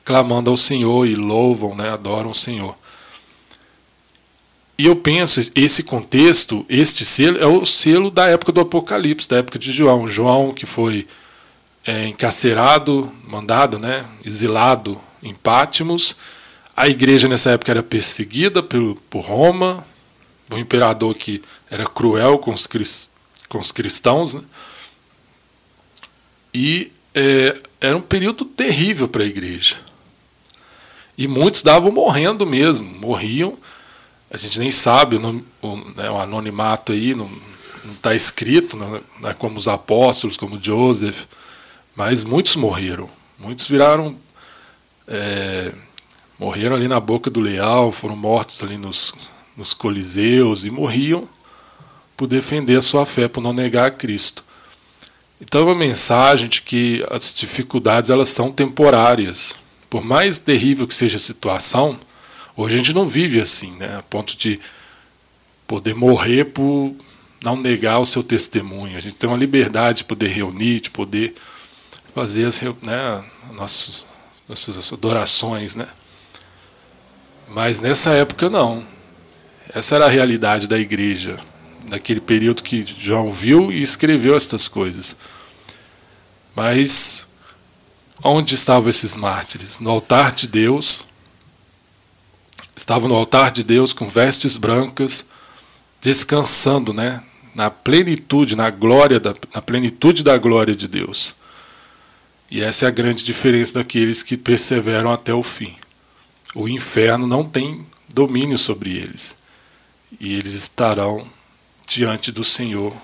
clamando 0.03 0.49
ao 0.49 0.57
Senhor 0.57 1.07
e 1.07 1.15
louvam, 1.15 1.75
né? 1.75 1.89
Adoram 1.89 2.31
o 2.31 2.35
Senhor. 2.35 2.75
E 4.77 4.85
eu 4.85 4.95
penso, 4.95 5.41
esse 5.55 5.83
contexto, 5.83 6.65
este 6.69 7.03
selo, 7.03 7.37
é 7.37 7.45
o 7.45 7.65
selo 7.65 8.09
da 8.09 8.27
época 8.27 8.53
do 8.53 8.61
Apocalipse, 8.61 9.27
da 9.27 9.37
época 9.37 9.59
de 9.59 9.71
João. 9.73 10.07
João, 10.07 10.53
que 10.53 10.65
foi 10.65 11.05
é, 11.85 12.07
encarcerado, 12.07 13.11
mandado, 13.27 13.77
né, 13.77 14.05
exilado 14.23 14.99
em 15.21 15.33
Pátimos. 15.33 16.15
A 16.77 16.87
igreja 16.87 17.27
nessa 17.27 17.51
época 17.51 17.71
era 17.71 17.83
perseguida 17.83 18.63
por, 18.63 18.95
por 19.09 19.25
Roma, 19.25 19.85
o 20.49 20.57
imperador 20.57 21.15
que 21.15 21.41
era 21.69 21.85
cruel 21.85 22.39
com 22.39 22.53
os, 22.53 22.67
com 23.47 23.59
os 23.59 23.71
cristãos. 23.71 24.33
Né? 24.33 24.41
E 26.53 26.91
é, 27.13 27.61
era 27.79 27.95
um 27.95 28.01
período 28.01 28.45
terrível 28.45 29.07
para 29.07 29.23
a 29.23 29.27
igreja. 29.27 29.77
E 31.17 31.27
muitos 31.27 31.63
davam 31.63 31.91
morrendo 31.91 32.45
mesmo, 32.45 32.87
morriam. 32.99 33.57
A 34.31 34.37
gente 34.37 34.59
nem 34.59 34.71
sabe, 34.71 35.17
o, 35.17 35.45
o, 35.61 35.75
né, 35.95 36.09
o 36.09 36.17
anonimato 36.17 36.91
aí 36.91 37.13
não 37.13 37.29
está 37.91 38.15
escrito, 38.15 38.77
né, 38.77 39.01
né, 39.19 39.35
como 39.37 39.57
os 39.57 39.67
apóstolos, 39.67 40.37
como 40.37 40.61
Joseph, 40.61 41.25
mas 41.95 42.23
muitos 42.23 42.55
morreram. 42.55 43.09
Muitos 43.37 43.67
viraram. 43.67 44.15
É, 45.07 45.73
morreram 46.37 46.75
ali 46.75 46.87
na 46.87 46.99
boca 46.99 47.29
do 47.29 47.39
leal, 47.39 47.91
foram 47.91 48.15
mortos 48.15 48.63
ali 48.63 48.77
nos, 48.77 49.13
nos 49.59 49.73
coliseus 49.73 50.63
e 50.63 50.71
morriam 50.71 51.27
por 52.15 52.27
defender 52.27 52.77
a 52.77 52.81
sua 52.81 53.05
fé, 53.05 53.27
por 53.27 53.41
não 53.41 53.51
negar 53.51 53.87
a 53.87 53.91
Cristo. 53.91 54.41
Então 55.41 55.61
é 55.61 55.63
uma 55.65 55.75
mensagem 55.75 56.47
de 56.47 56.61
que 56.61 57.05
as 57.11 57.33
dificuldades 57.33 58.09
elas 58.09 58.29
são 58.29 58.53
temporárias. 58.53 59.55
Por 59.89 60.01
mais 60.01 60.39
terrível 60.39 60.87
que 60.87 60.95
seja 60.95 61.17
a 61.17 61.19
situação, 61.19 61.99
hoje 62.55 62.75
a 62.75 62.77
gente 62.77 62.93
não 62.93 63.05
vive 63.05 63.41
assim, 63.41 63.71
né? 63.73 63.97
a 63.97 64.03
ponto 64.03 64.37
de 64.37 64.61
poder 65.67 65.93
morrer 65.93 66.45
por 66.45 66.95
não 67.43 67.57
negar 67.57 67.99
o 67.99 68.05
seu 68.05 68.23
testemunho. 68.23 68.97
A 68.97 69.01
gente 69.01 69.17
tem 69.17 69.29
uma 69.29 69.37
liberdade 69.37 69.99
de 69.99 70.03
poder 70.05 70.29
reunir, 70.29 70.79
de 70.79 70.89
poder 70.89 71.35
fazer 72.15 72.45
as, 72.45 72.61
né, 72.81 73.25
nossas, 73.53 74.05
nossas 74.47 74.93
adorações, 74.93 75.75
né? 75.75 75.87
Mas 77.49 77.81
nessa 77.81 78.11
época 78.11 78.49
não. 78.49 78.98
Essa 79.71 79.95
era 79.95 80.05
a 80.05 80.09
realidade 80.09 80.67
da 80.67 80.79
igreja, 80.79 81.37
naquele 81.87 82.19
período 82.19 82.63
que 82.63 82.83
João 82.97 83.31
viu 83.31 83.71
e 83.71 83.83
escreveu 83.83 84.35
estas 84.35 84.67
coisas. 84.67 85.15
Mas 86.55 87.27
onde 88.23 88.55
estavam 88.55 88.89
esses 88.89 89.15
mártires? 89.15 89.79
No 89.79 89.91
altar 89.91 90.33
de 90.33 90.47
Deus. 90.47 91.05
Estavam 92.75 93.07
no 93.07 93.15
altar 93.15 93.51
de 93.51 93.63
Deus 93.63 93.93
com 93.93 94.07
vestes 94.07 94.57
brancas, 94.57 95.27
descansando, 96.01 96.91
né? 96.91 97.21
Na 97.53 97.69
plenitude, 97.69 98.55
na 98.55 98.69
glória, 98.69 99.19
da, 99.19 99.35
na 99.53 99.61
plenitude 99.61 100.23
da 100.23 100.37
glória 100.37 100.75
de 100.75 100.87
Deus. 100.87 101.35
E 102.49 102.61
essa 102.61 102.85
é 102.85 102.87
a 102.87 102.91
grande 102.91 103.23
diferença 103.23 103.75
daqueles 103.75 104.23
que 104.23 104.35
perseveram 104.35 105.11
até 105.11 105.33
o 105.33 105.43
fim. 105.43 105.75
O 106.55 106.67
inferno 106.67 107.27
não 107.27 107.43
tem 107.43 107.85
domínio 108.11 108.57
sobre 108.57 108.97
eles. 108.97 109.38
E 110.17 110.33
eles 110.33 110.53
estarão 110.53 111.27
diante 111.85 112.31
do 112.31 112.43
Senhor. 112.43 112.95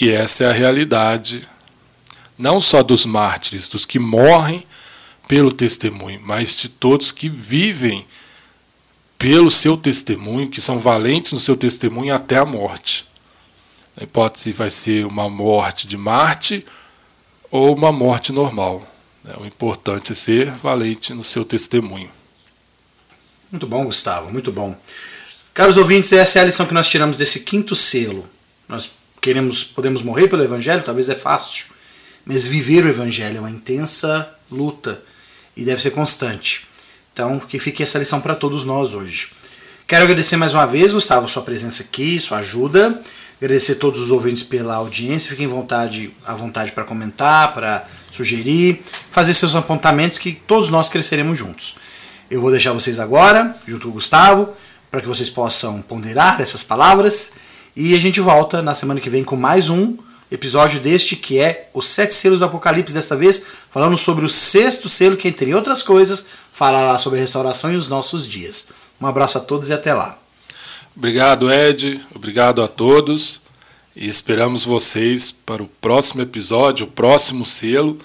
E 0.00 0.08
essa 0.08 0.44
é 0.44 0.48
a 0.48 0.52
realidade, 0.52 1.46
não 2.36 2.60
só 2.60 2.82
dos 2.82 3.04
mártires, 3.06 3.68
dos 3.68 3.86
que 3.86 3.98
morrem 3.98 4.66
pelo 5.28 5.52
testemunho, 5.52 6.20
mas 6.24 6.56
de 6.56 6.68
todos 6.68 7.12
que 7.12 7.28
vivem 7.28 8.06
pelo 9.18 9.50
seu 9.50 9.76
testemunho, 9.76 10.48
que 10.48 10.60
são 10.60 10.78
valentes 10.78 11.32
no 11.32 11.40
seu 11.40 11.56
testemunho 11.56 12.14
até 12.14 12.38
a 12.38 12.46
morte. 12.46 13.06
A 14.00 14.04
hipótese 14.04 14.52
vai 14.52 14.70
ser 14.70 15.04
uma 15.04 15.28
morte 15.28 15.88
de 15.88 15.96
Marte 15.96 16.64
ou 17.50 17.74
uma 17.74 17.90
morte 17.90 18.32
normal. 18.32 18.86
Né? 19.24 19.34
O 19.38 19.44
importante 19.44 20.12
é 20.12 20.14
ser 20.14 20.52
valente 20.52 21.12
no 21.12 21.24
seu 21.24 21.44
testemunho. 21.44 22.10
Muito 23.50 23.66
bom, 23.66 23.84
Gustavo, 23.84 24.30
muito 24.32 24.52
bom. 24.52 24.76
Caros 25.58 25.76
ouvintes, 25.76 26.12
essa 26.12 26.38
é 26.38 26.42
a 26.42 26.44
lição 26.44 26.66
que 26.66 26.72
nós 26.72 26.88
tiramos 26.88 27.16
desse 27.16 27.40
quinto 27.40 27.74
selo. 27.74 28.24
Nós 28.68 28.92
queremos, 29.20 29.64
podemos 29.64 30.02
morrer 30.02 30.28
pelo 30.28 30.44
Evangelho, 30.44 30.84
talvez 30.84 31.08
é 31.08 31.16
fácil, 31.16 31.64
mas 32.24 32.46
viver 32.46 32.84
o 32.84 32.88
Evangelho 32.88 33.38
é 33.38 33.40
uma 33.40 33.50
intensa 33.50 34.30
luta 34.48 35.02
e 35.56 35.64
deve 35.64 35.82
ser 35.82 35.90
constante. 35.90 36.64
Então, 37.12 37.40
que 37.40 37.58
fique 37.58 37.82
essa 37.82 37.98
lição 37.98 38.20
para 38.20 38.36
todos 38.36 38.64
nós 38.64 38.94
hoje. 38.94 39.30
Quero 39.84 40.04
agradecer 40.04 40.36
mais 40.36 40.54
uma 40.54 40.64
vez, 40.64 40.92
Gustavo, 40.92 41.28
sua 41.28 41.42
presença 41.42 41.82
aqui, 41.82 42.20
sua 42.20 42.38
ajuda. 42.38 43.02
Agradecer 43.42 43.74
todos 43.74 44.00
os 44.00 44.12
ouvintes 44.12 44.44
pela 44.44 44.76
audiência. 44.76 45.28
Fiquem 45.28 45.48
vontade, 45.48 46.12
à 46.24 46.36
vontade 46.36 46.70
para 46.70 46.84
comentar, 46.84 47.52
para 47.52 47.84
sugerir, 48.12 48.80
fazer 49.10 49.34
seus 49.34 49.56
apontamentos, 49.56 50.20
que 50.20 50.30
todos 50.30 50.70
nós 50.70 50.88
cresceremos 50.88 51.36
juntos. 51.36 51.74
Eu 52.30 52.40
vou 52.40 52.52
deixar 52.52 52.72
vocês 52.72 53.00
agora, 53.00 53.56
junto 53.66 53.86
com 53.86 53.88
o 53.88 53.94
Gustavo, 53.94 54.54
para 54.90 55.00
que 55.00 55.08
vocês 55.08 55.30
possam 55.30 55.82
ponderar 55.82 56.40
essas 56.40 56.62
palavras. 56.62 57.34
E 57.76 57.94
a 57.94 58.00
gente 58.00 58.20
volta 58.20 58.60
na 58.62 58.74
semana 58.74 59.00
que 59.00 59.10
vem 59.10 59.22
com 59.22 59.36
mais 59.36 59.68
um 59.68 59.96
episódio 60.30 60.80
deste 60.80 61.16
que 61.16 61.38
é 61.38 61.70
os 61.72 61.88
sete 61.88 62.14
selos 62.14 62.38
do 62.38 62.44
Apocalipse, 62.44 62.92
desta 62.92 63.16
vez 63.16 63.46
falando 63.70 63.96
sobre 63.96 64.24
o 64.24 64.28
sexto 64.28 64.88
selo, 64.88 65.16
que 65.16 65.28
entre 65.28 65.54
outras 65.54 65.82
coisas 65.82 66.28
falará 66.52 66.98
sobre 66.98 67.18
a 67.18 67.22
restauração 67.22 67.72
e 67.72 67.76
os 67.76 67.88
nossos 67.88 68.26
dias. 68.26 68.68
Um 69.00 69.06
abraço 69.06 69.38
a 69.38 69.40
todos 69.40 69.68
e 69.68 69.72
até 69.72 69.94
lá. 69.94 70.18
Obrigado, 70.96 71.52
Ed. 71.52 72.00
Obrigado 72.14 72.62
a 72.62 72.68
todos. 72.68 73.40
E 73.94 74.08
esperamos 74.08 74.64
vocês 74.64 75.30
para 75.30 75.62
o 75.62 75.68
próximo 75.80 76.22
episódio, 76.22 76.86
o 76.86 76.90
próximo 76.90 77.46
selo, 77.46 77.98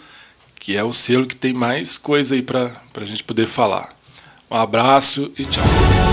que 0.60 0.78
é 0.78 0.84
o 0.84 0.94
selo 0.94 1.26
que 1.26 1.36
tem 1.36 1.54
mais 1.54 1.98
coisa 1.98 2.36
aí 2.36 2.42
para 2.42 2.72
a 2.96 3.06
gente 3.06 3.24
poder 3.24 3.48
falar. 3.48 3.96
Um 4.50 4.56
abraço 4.56 5.32
e 5.38 5.46
tchau. 5.46 6.13